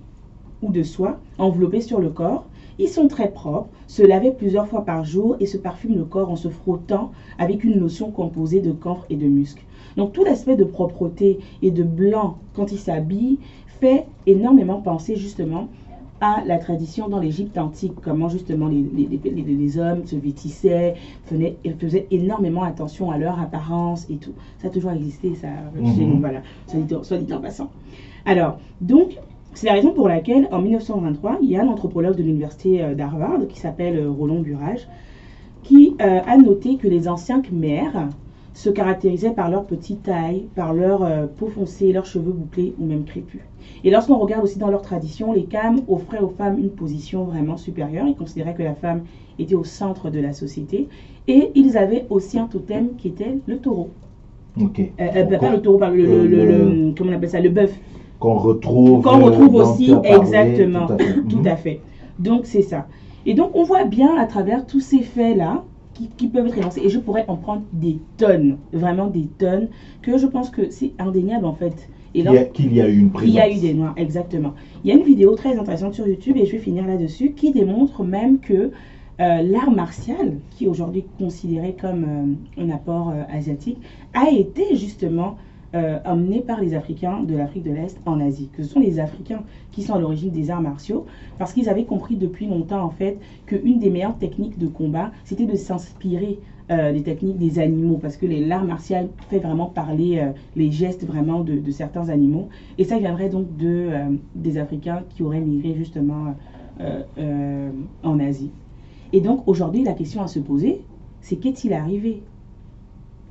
ou 0.62 0.70
de 0.70 0.82
soie 0.82 1.18
enveloppée 1.38 1.80
sur 1.80 2.00
le 2.00 2.10
corps. 2.10 2.46
Ils 2.78 2.88
sont 2.88 3.08
très 3.08 3.30
propres, 3.30 3.68
se 3.86 4.02
lavaient 4.02 4.32
plusieurs 4.32 4.68
fois 4.68 4.84
par 4.84 5.04
jour 5.04 5.36
et 5.40 5.46
se 5.46 5.56
parfument 5.56 5.96
le 5.96 6.04
corps 6.04 6.30
en 6.30 6.36
se 6.36 6.48
frottant 6.48 7.12
avec 7.38 7.64
une 7.64 7.78
lotion 7.78 8.10
composée 8.10 8.60
de 8.60 8.72
camphre 8.72 9.06
et 9.10 9.16
de 9.16 9.26
musc. 9.26 9.64
Donc 9.96 10.12
tout 10.12 10.24
l'aspect 10.24 10.56
de 10.56 10.64
propreté 10.64 11.38
et 11.62 11.70
de 11.70 11.82
blanc 11.82 12.38
quand 12.54 12.72
ils 12.72 12.78
s'habillent 12.78 13.38
fait 13.80 14.06
énormément 14.26 14.80
penser 14.80 15.16
justement 15.16 15.68
à 16.20 16.42
la 16.46 16.58
tradition 16.58 17.08
dans 17.08 17.18
l'Égypte 17.18 17.58
antique, 17.58 17.92
comment 18.02 18.28
justement 18.28 18.68
les, 18.68 18.82
les, 18.82 19.78
hommes 19.78 20.06
se 20.06 20.16
vêtissaient, 20.16 20.94
faisaient, 21.24 21.56
faisaient, 21.78 22.06
énormément 22.10 22.62
attention 22.62 23.10
à 23.10 23.18
leur 23.18 23.38
apparence 23.38 24.08
et 24.08 24.16
tout. 24.16 24.32
Ça 24.58 24.68
a 24.68 24.70
toujours 24.70 24.92
existé, 24.92 25.34
ça, 25.34 25.48
nous, 25.74 26.18
voilà, 26.18 26.40
soit 27.02 27.18
dit, 27.18 27.34
en 27.34 27.40
passant. 27.40 27.70
Alors, 28.24 28.58
donc, 28.80 29.18
c'est 29.56 29.66
la 29.66 29.72
raison 29.72 29.92
pour 29.92 30.06
laquelle, 30.06 30.48
en 30.52 30.60
1923, 30.60 31.38
il 31.40 31.50
y 31.50 31.56
a 31.56 31.62
un 31.62 31.68
anthropologue 31.68 32.14
de 32.14 32.22
l'université 32.22 32.82
euh, 32.82 32.94
d'Harvard 32.94 33.38
qui 33.48 33.58
s'appelle 33.58 33.96
euh, 33.96 34.10
Roland 34.10 34.40
Burrage, 34.40 34.86
qui 35.62 35.96
euh, 36.02 36.20
a 36.26 36.36
noté 36.36 36.76
que 36.76 36.86
les 36.86 37.08
anciens 37.08 37.40
Khmers 37.40 38.08
se 38.52 38.68
caractérisaient 38.68 39.30
par 39.30 39.50
leur 39.50 39.64
petite 39.64 40.02
taille, 40.02 40.48
par 40.54 40.74
leur 40.74 41.28
peau 41.38 41.48
foncée, 41.48 41.92
leurs 41.92 42.06
cheveux 42.06 42.32
bouclés 42.32 42.74
ou 42.78 42.86
même 42.86 43.04
crépus. 43.04 43.42
Et 43.84 43.90
lorsqu'on 43.90 44.16
regarde 44.16 44.44
aussi 44.44 44.58
dans 44.58 44.70
leur 44.70 44.80
tradition, 44.80 45.32
les 45.32 45.44
Khams 45.44 45.80
offraient 45.88 46.20
aux 46.20 46.30
femmes 46.30 46.58
une 46.58 46.70
position 46.70 47.24
vraiment 47.24 47.58
supérieure. 47.58 48.06
Ils 48.06 48.14
considéraient 48.14 48.54
que 48.54 48.62
la 48.62 48.74
femme 48.74 49.02
était 49.38 49.54
au 49.54 49.64
centre 49.64 50.08
de 50.08 50.20
la 50.20 50.32
société. 50.32 50.88
Et 51.28 51.50
ils 51.54 51.76
avaient 51.76 52.06
aussi 52.08 52.38
un 52.38 52.46
totem 52.46 52.96
qui 52.96 53.08
était 53.08 53.36
le 53.46 53.58
taureau. 53.58 53.90
Ok. 54.58 54.80
pas 54.96 55.50
le 55.50 55.60
taureau, 55.60 55.80
le, 55.92 56.94
comment 56.96 57.10
on 57.10 57.14
appelle 57.14 57.28
ça, 57.28 57.40
le 57.40 57.50
bœuf 57.50 57.78
qu'on 58.18 58.36
retrouve, 58.36 59.02
qu'on 59.02 59.24
retrouve 59.24 59.54
aussi 59.54 59.92
exactement, 60.04 60.86
tout 61.28 61.42
à 61.44 61.56
fait. 61.56 61.80
Donc 62.18 62.46
c'est 62.46 62.62
ça. 62.62 62.86
Et 63.26 63.34
donc 63.34 63.50
on 63.54 63.64
voit 63.64 63.84
bien 63.84 64.16
à 64.16 64.26
travers 64.26 64.66
tous 64.66 64.80
ces 64.80 65.00
faits 65.00 65.36
là 65.36 65.64
qui, 66.16 66.28
peuvent 66.28 66.46
être 66.46 66.58
énoncés. 66.58 66.82
Et 66.84 66.88
je 66.88 66.98
pourrais 66.98 67.24
en 67.28 67.36
prendre 67.36 67.62
des 67.72 67.98
tonnes, 68.18 68.58
vraiment 68.72 69.06
des 69.06 69.28
tonnes, 69.38 69.68
que 70.02 70.18
je 70.18 70.26
pense 70.26 70.50
que 70.50 70.70
c'est 70.70 70.92
indéniable 70.98 71.46
en 71.46 71.54
fait. 71.54 71.88
Et 72.14 72.24
qu'il 72.54 72.72
y, 72.72 72.80
a 72.80 72.88
eu 72.88 72.98
une 72.98 73.10
présence. 73.10 73.28
Il 73.28 73.34
y 73.34 73.40
a 73.40 73.50
eu 73.50 73.60
des 73.60 73.74
noirs, 73.74 73.92
exactement. 73.98 74.54
Il 74.82 74.88
y 74.88 74.92
a 74.92 74.96
une 74.96 75.04
vidéo 75.04 75.34
très 75.34 75.58
intéressante 75.58 75.92
sur 75.92 76.08
YouTube, 76.08 76.38
et 76.38 76.46
je 76.46 76.52
vais 76.52 76.58
finir 76.58 76.86
là-dessus, 76.86 77.32
qui 77.32 77.52
démontre 77.52 78.04
même 78.04 78.38
que 78.38 78.70
euh, 79.20 79.42
l'art 79.42 79.70
martial, 79.70 80.38
qui 80.50 80.64
est 80.64 80.68
aujourd'hui 80.68 81.04
considéré 81.18 81.76
comme 81.78 82.36
euh, 82.58 82.62
un 82.62 82.70
apport 82.70 83.10
euh, 83.10 83.22
asiatique, 83.30 83.76
a 84.14 84.30
été 84.30 84.76
justement 84.76 85.36
euh, 85.74 85.98
emmenés 86.04 86.40
par 86.40 86.60
les 86.60 86.74
Africains 86.74 87.22
de 87.22 87.36
l'Afrique 87.36 87.64
de 87.64 87.72
l'Est 87.72 87.98
en 88.06 88.20
Asie, 88.20 88.48
que 88.52 88.62
ce 88.62 88.68
sont 88.68 88.80
les 88.80 89.00
Africains 89.00 89.42
qui 89.72 89.82
sont 89.82 89.94
à 89.94 89.98
l'origine 89.98 90.30
des 90.30 90.50
arts 90.50 90.60
martiaux, 90.60 91.06
parce 91.38 91.52
qu'ils 91.52 91.68
avaient 91.68 91.84
compris 91.84 92.16
depuis 92.16 92.46
longtemps 92.46 92.82
en 92.82 92.90
fait 92.90 93.18
qu'une 93.46 93.78
des 93.78 93.90
meilleures 93.90 94.16
techniques 94.16 94.58
de 94.58 94.68
combat, 94.68 95.10
c'était 95.24 95.44
de 95.44 95.56
s'inspirer 95.56 96.38
euh, 96.70 96.92
des 96.92 97.02
techniques 97.02 97.38
des 97.38 97.58
animaux, 97.58 97.98
parce 98.00 98.16
que 98.16 98.26
l'art 98.26 98.64
martial 98.64 99.08
fait 99.28 99.40
vraiment 99.40 99.66
parler 99.66 100.18
euh, 100.18 100.30
les 100.54 100.70
gestes 100.70 101.04
vraiment 101.04 101.40
de, 101.40 101.70
certains 101.70 102.08
animaux, 102.10 102.48
et 102.78 102.84
ça 102.84 102.98
viendrait 102.98 103.28
donc 103.28 103.56
de, 103.56 103.90
des 104.34 104.58
Africains 104.58 105.02
qui 105.10 105.22
auraient 105.22 105.40
migré 105.40 105.74
justement 105.74 106.34
en 108.02 108.20
Asie. 108.20 108.50
Et 109.12 109.20
donc 109.20 109.46
aujourd'hui, 109.46 109.82
la 109.82 109.94
question 109.94 110.22
à 110.22 110.26
se 110.26 110.38
poser, 110.38 110.82
c'est 111.20 111.36
qu'est-il 111.36 111.72
arrivé 111.72 112.22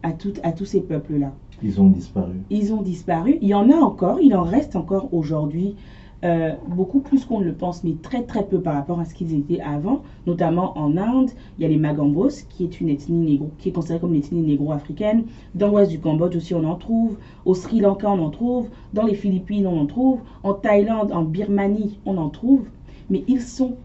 à, 0.04 0.10
à 0.44 0.52
tous 0.52 0.66
ces 0.66 0.82
peuples-là? 0.82 1.32
Ils 1.64 1.82
ont 1.82 1.88
disparu. 1.88 2.34
Ils 2.50 2.74
ont 2.74 2.82
disparu. 2.82 3.38
Il 3.42 3.48
y 3.48 3.54
en 3.54 3.70
a 3.70 3.76
encore, 3.76 4.20
il 4.20 4.36
en 4.36 4.44
reste 4.44 4.76
encore 4.76 5.14
aujourd'hui. 5.14 5.76
Euh, 6.24 6.54
beaucoup 6.68 7.02
plus 7.02 7.24
qu'on 7.24 7.40
ne 7.40 7.46
le 7.46 7.54
pense, 7.54 7.84
mais 7.84 7.94
très 8.02 8.24
très 8.24 8.46
peu 8.46 8.60
par 8.60 8.74
rapport 8.74 9.00
à 9.00 9.06
ce 9.06 9.14
qu'ils 9.14 9.36
étaient 9.36 9.62
avant, 9.62 10.02
notamment 10.26 10.76
en 10.76 10.98
Inde. 10.98 11.30
Il 11.58 11.62
y 11.62 11.66
a 11.66 11.68
les 11.68 11.78
Magambos, 11.78 12.46
qui 12.50 12.64
est 12.64 12.82
une 12.82 12.90
ethnie 12.90 13.20
négro, 13.20 13.52
qui 13.60 13.70
est 13.70 13.72
considérée 13.72 14.00
comme 14.00 14.14
une 14.16 14.22
ethnie 14.22 14.42
négro-africaine. 14.42 15.26
Dans 15.54 15.68
l'ouest 15.68 15.92
du 15.92 16.00
Cambodge 16.00 16.36
aussi, 16.36 16.56
on 16.56 16.64
en 16.64 16.76
trouve. 16.76 17.18
Au 17.46 17.54
Sri 17.54 17.80
Lanka, 17.80 18.10
on 18.10 18.20
en 18.24 18.32
trouve. 18.32 18.70
Dans 18.94 19.06
les 19.06 19.14
Philippines, 19.14 19.68
on 19.68 19.82
en 19.82 19.86
trouve. 19.86 20.20
En 20.42 20.54
Thaïlande, 20.54 21.12
en 21.12 21.24
Birmanie, 21.24 22.00
on 22.06 22.18
en 22.18 22.30
trouve. 22.30 22.64
Mais 23.12 23.24
ils 23.28 23.42
sont 23.42 23.76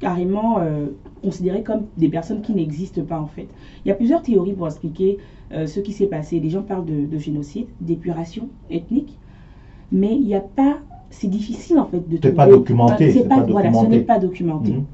carrément 0.00 0.58
euh, 0.60 0.86
considérés 1.22 1.62
comme 1.62 1.86
des 1.96 2.08
personnes 2.08 2.40
qui 2.40 2.54
n'existent 2.54 3.02
pas 3.02 3.20
en 3.20 3.26
fait. 3.26 3.48
Il 3.84 3.88
y 3.88 3.90
a 3.90 3.94
plusieurs 3.94 4.22
théories 4.22 4.52
pour 4.52 4.66
expliquer 4.66 5.18
euh, 5.52 5.66
ce 5.66 5.80
qui 5.80 5.92
s'est 5.92 6.06
passé. 6.06 6.40
Les 6.40 6.50
gens 6.50 6.62
parlent 6.62 6.84
de, 6.84 7.18
génocide, 7.18 7.66
d'épuration 7.80 8.48
ethnique, 8.70 9.18
mais 9.90 10.14
il 10.14 10.24
n'y 10.24 10.34
a 10.34 10.40
pas. 10.40 10.78
C'est 11.10 11.28
difficile 11.28 11.78
en 11.78 11.86
fait 11.86 12.06
de. 12.08 12.18
C'est 12.22 12.32
pas 12.32 12.46
documenté. 12.46 13.10
C'est 13.12 13.28
pas, 13.28 13.40
voilà, 13.42 13.72
ce 13.72 13.86
n'est 13.86 14.00
pas 14.00 14.18
documenté. 14.18 14.72
Mhm. 14.72 14.84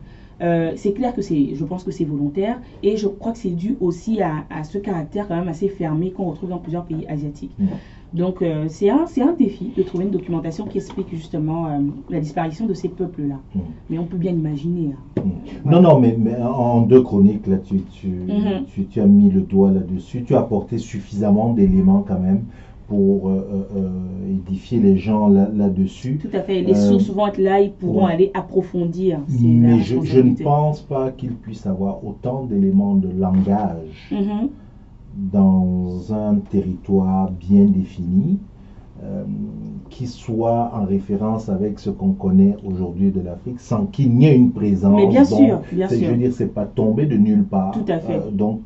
Euh, 0.41 0.73
c'est 0.77 0.93
clair 0.93 1.15
que 1.15 1.23
c'est, 1.23 1.55
je 1.55 1.65
pense 1.65 1.85
que 1.85 1.93
c'est 1.93 2.05
volontaire 2.05 2.59
et 2.83 2.97
je 2.97 3.07
crois 3.07 3.33
que 3.33 3.39
c'est 3.39 3.51
dû 3.51 3.77
aussi 3.81 4.21
à, 4.21 4.65
ce 4.65 4.79
caractère 4.79 5.29
quand 5.29 5.37
même 5.37 5.49
assez 5.49 5.69
fermé 5.69 6.11
qu'on 6.11 6.25
retrouve 6.25 6.51
dans 6.51 6.59
plusieurs 6.59 6.85
pays 6.85 7.07
asiatiques. 7.09 7.55
Mhm. 7.59 7.69
Donc 8.15 8.43
euh, 8.43 8.67
c'est 8.69 8.89
un, 8.91 9.07
un 9.23 9.33
défi 9.33 9.73
de 9.77 9.83
trouver 9.83 10.05
une 10.05 10.13
documentation 10.13 10.67
qui 10.67 10.79
explique 10.79 11.09
justement 11.11 11.67
euh, 11.67 11.81
la 12.09 12.21
disparition 12.21 12.65
de 12.67 12.73
ces 12.73 12.89
peuples-là. 12.89 13.41
Mm. 13.55 13.59
Mais 13.91 13.99
on 13.99 14.05
peut 14.05 14.17
bien 14.17 14.31
imaginer. 14.31 14.93
Hein. 14.93 15.23
Mm. 15.65 15.71
Non, 15.71 15.83
non, 15.83 16.01
mais, 16.01 16.17
en 16.41 16.83
deux 16.83 17.03
chroniques, 17.03 17.47
là, 17.49 17.57
tu, 17.59 17.75
mm-hmm. 17.75 18.67
tu, 18.67 18.85
tu, 18.87 19.01
as 19.01 19.07
mis 19.07 19.31
le 19.31 19.41
doigt 19.41 19.73
là-dessus. 19.73 20.23
Tu 20.23 20.37
as 20.37 20.41
apporté 20.41 20.79
suffisamment 20.79 21.53
d'éléments 21.53 22.05
quand 22.07 22.21
même 22.21 22.45
pour 22.87 23.31
euh, 23.31 23.41
édifier 24.31 24.79
les 24.79 24.99
gens 24.99 25.29
là-dessus. 25.29 26.19
Tout 26.19 26.37
à 26.37 26.43
fait. 26.43 26.61
Les 26.61 26.75
sources 26.75 27.09
vont 27.09 27.27
être 27.27 27.39
là, 27.39 27.61
ils 27.61 27.73
pourront 27.73 28.07
aller 28.07 28.31
approfondir. 28.35 29.21
Mais 29.41 29.81
je, 29.81 30.03
je, 30.03 30.21
ne 30.21 30.35
pense 30.35 30.83
pas 30.83 31.11
qu'ils 31.11 31.33
puissent 31.33 31.67
avoir 31.67 32.05
autant 32.07 32.45
d'éléments 32.45 32.95
de 32.95 33.09
langage. 33.19 34.13
Dans 35.17 36.13
un 36.13 36.37
territoire 36.37 37.31
bien 37.31 37.65
défini, 37.65 38.39
euh, 39.03 39.25
qui 39.91 40.07
soit 40.07 40.71
en 40.75 40.85
référence 40.85 41.49
avec 41.49 41.79
ce 41.79 41.91
qu'on 41.91 42.13
connaît 42.13 42.57
aujourd'hui 42.65 43.11
de 43.11 43.21
l'Afrique, 43.21 43.61
sans 43.61 43.87
qu'il 43.87 44.15
n'y 44.15 44.27
ait 44.27 44.37
une 44.37 44.53
présence. 44.53 44.97
Mais 44.97 45.07
bien 45.07 45.25
sûr, 45.25 45.61
bien 45.73 45.89
sûr. 45.89 45.99
Je 45.99 46.11
veux 46.11 46.17
dire, 46.17 46.33
c'est 46.33 46.53
pas 46.53 46.65
tombé 46.65 47.07
de 47.07 47.17
nulle 47.17 47.45
part. 47.45 47.73
Tout 47.73 47.85
à 47.93 47.99
fait. 47.99 48.17
Euh, 48.17 48.31
donc, 48.31 48.61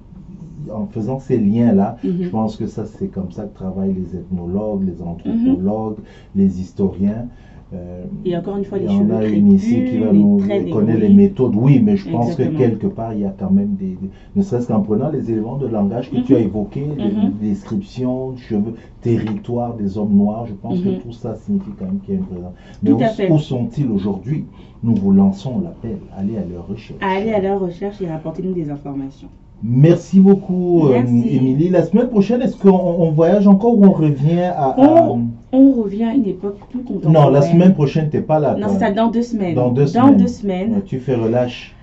en 0.73 0.87
faisant 0.87 1.19
ces 1.19 1.39
liens-là, 1.39 1.97
mhm. 2.05 2.23
je 2.23 2.29
pense 2.29 2.57
que 2.57 2.67
ça, 2.67 2.85
c'est 2.85 3.09
comme 3.09 3.33
ça 3.33 3.45
que 3.45 3.55
travaillent 3.55 3.95
les 3.95 4.17
ethnologues, 4.17 4.85
les 4.87 5.03
anthropologues, 5.03 5.99
les 6.35 6.61
historiens. 6.61 7.27
Euh, 7.75 8.05
et 8.25 8.35
encore 8.37 8.57
une 8.57 8.65
fois, 8.65 8.79
les 8.79 8.89
cheveux. 8.89 9.15
a 9.15 9.27
une 9.27 9.53
ici 9.53 9.85
qui 9.85 9.99
va 9.99 10.13
nous 10.13 10.39
connaître 10.39 11.01
les 11.01 11.09
méthodes. 11.11 11.55
Oui, 11.55 11.81
mais 11.85 11.97
je 11.97 12.09
pense 12.11 12.35
que 12.35 12.43
quelque 12.45 12.87
part, 12.87 13.13
il 13.13 13.21
y 13.21 13.25
a 13.27 13.35
quand 13.39 13.51
même 13.51 13.75
des. 13.79 13.99
ne 14.35 14.43
serait-ce 14.43 14.69
qu'en 14.69 14.81
prenant 14.81 15.11
les 15.11 15.31
éléments 15.31 15.59
de 15.59 15.67
langage 15.67 16.11
que 16.11 16.17
tu 16.17 16.35
as 16.35 16.39
mhm. 16.39 16.47
évoqués, 16.47 16.87
les 16.97 17.49
descriptions, 17.49 18.37
cheveux, 18.37 18.75
territoire 19.03 19.75
des 19.75 19.99
hommes 19.99 20.15
noirs, 20.15 20.47
je 20.47 20.55
pense 20.55 20.81
que 20.81 20.89
mhm. 20.89 21.01
tout 21.01 21.13
ça 21.13 21.35
signifie 21.35 21.71
quand 21.79 21.85
même 21.85 22.01
qu'il 22.01 22.15
y 22.15 22.17
a 22.17 22.21
une 22.21 22.27
présence. 22.27 22.55
Mais 22.83 22.93
où, 22.93 23.35
où 23.35 23.39
sont-ils 23.39 23.91
aujourd'hui? 23.91 24.45
Nous 24.83 24.95
vous 24.95 25.13
lançons 25.13 25.61
l'appel. 25.61 25.99
Allez 26.17 26.37
à 26.37 26.45
leur 26.45 26.67
recherche. 26.69 27.01
Allez 27.03 27.33
à 27.33 27.41
leur 27.41 27.61
recherche 27.61 28.01
et 28.01 28.09
rapportez-nous 28.09 28.53
des 28.53 28.71
informations. 28.71 29.29
Merci 29.63 30.21
beaucoup, 30.21 30.87
euh, 30.87 30.95
Émilie. 30.95 31.69
La 31.69 31.83
semaine 31.83 32.09
prochaine, 32.09 32.41
est-ce 32.43 32.57
qu'on 32.57 33.11
voyage 33.11 33.49
encore 33.49 33.77
ou 33.77 33.85
on 33.85 33.91
revient 33.91 34.53
à, 34.57 34.77
on, 34.79 35.31
revient 35.53 36.05
à 36.05 36.15
une 36.15 36.27
époque 36.27 36.59
plus 36.71 36.81
contemporaine. 36.81 37.13
Non, 37.13 37.31
la 37.31 37.43
semaine 37.43 37.75
prochaine, 37.75 38.11
tu 38.11 38.17
n'es 38.17 38.23
pas 38.23 38.39
là. 38.39 38.55
Non, 38.55 38.69
c'est 38.71 38.79
ça, 38.79 38.91
dans 38.91 39.09
deux 39.09 39.23
semaines. 39.23 39.55
Dans 39.55 39.71
deux 39.71 39.87
semaines. 39.87 40.83
tu 40.85 40.99
fais 41.01 41.15
relâche. 41.15 41.75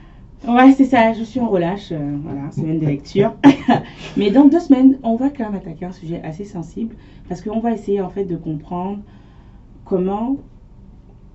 Ouais, 0.48 0.74
c'est 0.74 0.86
ça, 0.86 1.14
je 1.14 1.24
suis 1.24 1.40
en 1.40 1.50
relâche, 1.50 1.92
euh, 1.92 2.18
voilà, 2.24 2.52
semaine 2.52 2.80
de 2.80 2.86
lecture. 2.86 3.34
Mais 4.18 4.30
dans 4.30 4.46
deux 4.46 4.60
semaines, 4.60 5.00
on 5.02 5.16
va 5.16 5.30
quand 5.30 5.46
même 5.46 5.56
attaquer 5.56 5.86
un 5.86 5.92
sujet 5.92 6.22
assez 6.24 6.44
sensible 6.44 6.96
parce 7.28 7.42
qu'on 7.42 7.60
va 7.62 7.72
essayer 7.72 8.00
en 8.00 8.10
fait 8.10 8.26
de 8.26 8.36
comprendre 8.36 9.00
comment 9.86 10.38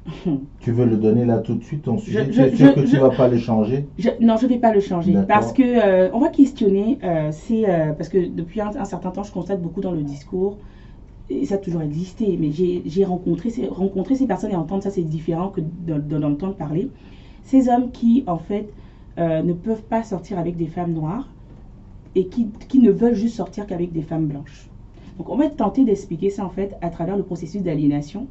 tu 0.60 0.72
veux 0.72 0.86
le 0.86 0.96
donner 0.96 1.24
là 1.24 1.38
tout 1.38 1.54
de 1.54 1.62
suite, 1.62 1.82
ton 1.82 1.98
sujet? 1.98 2.28
Tu 2.28 2.40
es 2.40 2.54
sûr 2.54 2.74
que 2.74 2.80
tu 2.80 2.96
ne 2.96 3.00
vas 3.00 3.10
pas 3.10 3.28
le 3.28 3.38
changer? 3.38 3.86
Non, 4.20 4.36
je 4.36 4.44
ne 4.46 4.50
vais 4.50 4.58
pas 4.58 4.72
le 4.72 4.80
changer. 4.80 5.14
Parce 5.28 5.52
que 5.52 5.62
euh, 5.62 6.10
on 6.12 6.18
va 6.18 6.28
questionner, 6.28 6.98
euh, 7.04 7.28
c'est 7.32 7.68
euh, 7.68 7.92
parce 7.92 8.08
que 8.08 8.18
depuis 8.26 8.60
un, 8.60 8.84
certain 8.84 9.10
temps, 9.10 9.22
je 9.22 9.32
constate 9.32 9.60
beaucoup 9.60 9.80
dans 9.80 9.92
le 9.92 10.02
discours, 10.02 10.58
et 11.30 11.46
ça 11.46 11.54
a 11.54 11.58
toujours 11.58 11.82
existé, 11.82 12.36
mais 12.38 12.50
j'ai 12.50 13.04
rencontré, 13.04 13.50
rencontré 13.70 14.16
ces 14.16 14.26
personnes 14.26 14.50
et 14.50 14.56
entendre 14.56 14.82
ça, 14.82 14.90
c'est 14.90 15.02
différent 15.02 15.48
que 15.48 15.60
d'entendre 15.60 16.54
parler. 16.54 16.90
Ces 17.44 17.68
hommes 17.68 17.90
qui, 17.92 18.24
en 18.26 18.38
fait, 18.38 18.68
ne 19.16 19.52
peuvent 19.52 19.82
pas 19.82 20.02
sortir 20.02 20.38
avec 20.38 20.56
des 20.56 20.66
femmes 20.66 20.92
noires 20.92 21.28
et 22.16 22.26
qui, 22.26 22.48
qui 22.68 22.80
ne 22.80 22.90
veulent 22.90 23.14
juste 23.14 23.36
sortir 23.36 23.66
qu'avec 23.66 23.92
des 23.92 24.02
femmes 24.02 24.26
blanches. 24.26 24.68
Donc, 25.18 25.28
on 25.28 25.36
va 25.36 25.48
tenter 25.48 25.84
d'expliquer 25.84 26.30
ça, 26.30 26.44
en 26.44 26.48
fait, 26.48 26.76
à 26.80 26.88
travers 26.88 27.16
le 27.16 27.22
processus 27.22 27.62
d'aliénation 27.62 28.26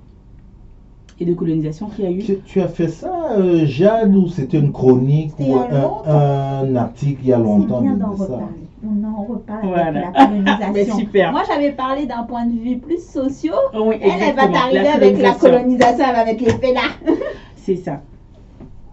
et 1.20 1.26
de 1.26 1.34
colonisation 1.34 1.88
qu'il 1.88 2.06
y 2.06 2.08
a 2.08 2.12
eu. 2.12 2.24
Tu, 2.46 2.62
as 2.62 2.68
fait 2.68 2.88
ça, 2.88 3.34
euh, 3.38 3.66
Jade, 3.66 4.16
ou 4.16 4.28
c'était 4.28 4.60
une 4.60 4.72
chronique 4.72 5.38
ou 5.40 5.56
un, 5.56 6.76
article 6.76 7.22
il 7.24 7.30
y 7.30 7.34
a 7.34 7.38
longtemps 7.38 7.82
bien 7.82 7.96
d'en 7.96 8.12
reparler. 8.12 8.69
On 8.84 9.04
en 9.04 9.24
reparle 9.24 9.76
avec 9.80 10.04
la 10.04 10.12
colonisation. 10.26 10.98
super. 10.98 11.32
Moi, 11.32 11.42
j'avais 11.48 11.72
parlé 11.72 12.06
d'un 12.06 12.24
point 12.24 12.46
de 12.46 12.58
vue 12.58 12.78
plus 12.78 13.04
social. 13.04 13.56
Oui, 13.74 13.96
elle, 14.02 14.30
elle 14.30 14.36
va 14.36 14.48
t'arriver 14.48 14.88
avec 14.88 15.22
la 15.22 15.34
colonisation, 15.34 16.06
elle 16.08 16.16
va 16.16 16.26
mettre 16.26 16.44
les 16.44 16.74
là. 16.74 16.82
C'est 17.56 17.76
ça. 17.76 18.02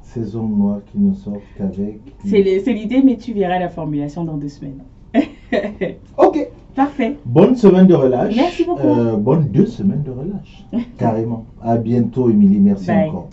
Ces 0.02 0.34
hommes 0.34 0.56
noirs 0.56 0.80
qui 0.90 0.98
ne 0.98 1.12
sortent 1.14 1.40
qu'avec. 1.56 2.00
C'est 2.24 2.72
l'idée, 2.72 3.02
mais 3.02 3.16
tu 3.16 3.32
verras 3.32 3.58
la 3.58 3.68
formulation 3.68 4.24
dans 4.24 4.36
deux 4.36 4.48
semaines. 4.48 4.82
ok. 6.18 6.48
Parfait. 6.74 7.16
Bonne 7.24 7.56
semaine 7.56 7.86
de 7.86 7.94
relâche. 7.94 8.36
Merci 8.36 8.64
beaucoup. 8.64 8.86
Euh, 8.86 9.16
bonne 9.16 9.48
deux 9.48 9.64
semaines 9.64 10.02
de 10.02 10.10
relâche. 10.10 10.62
Carrément. 10.98 11.46
À 11.62 11.78
bientôt, 11.78 12.28
Émilie. 12.28 12.60
Merci 12.60 12.90
encore. 12.90 13.30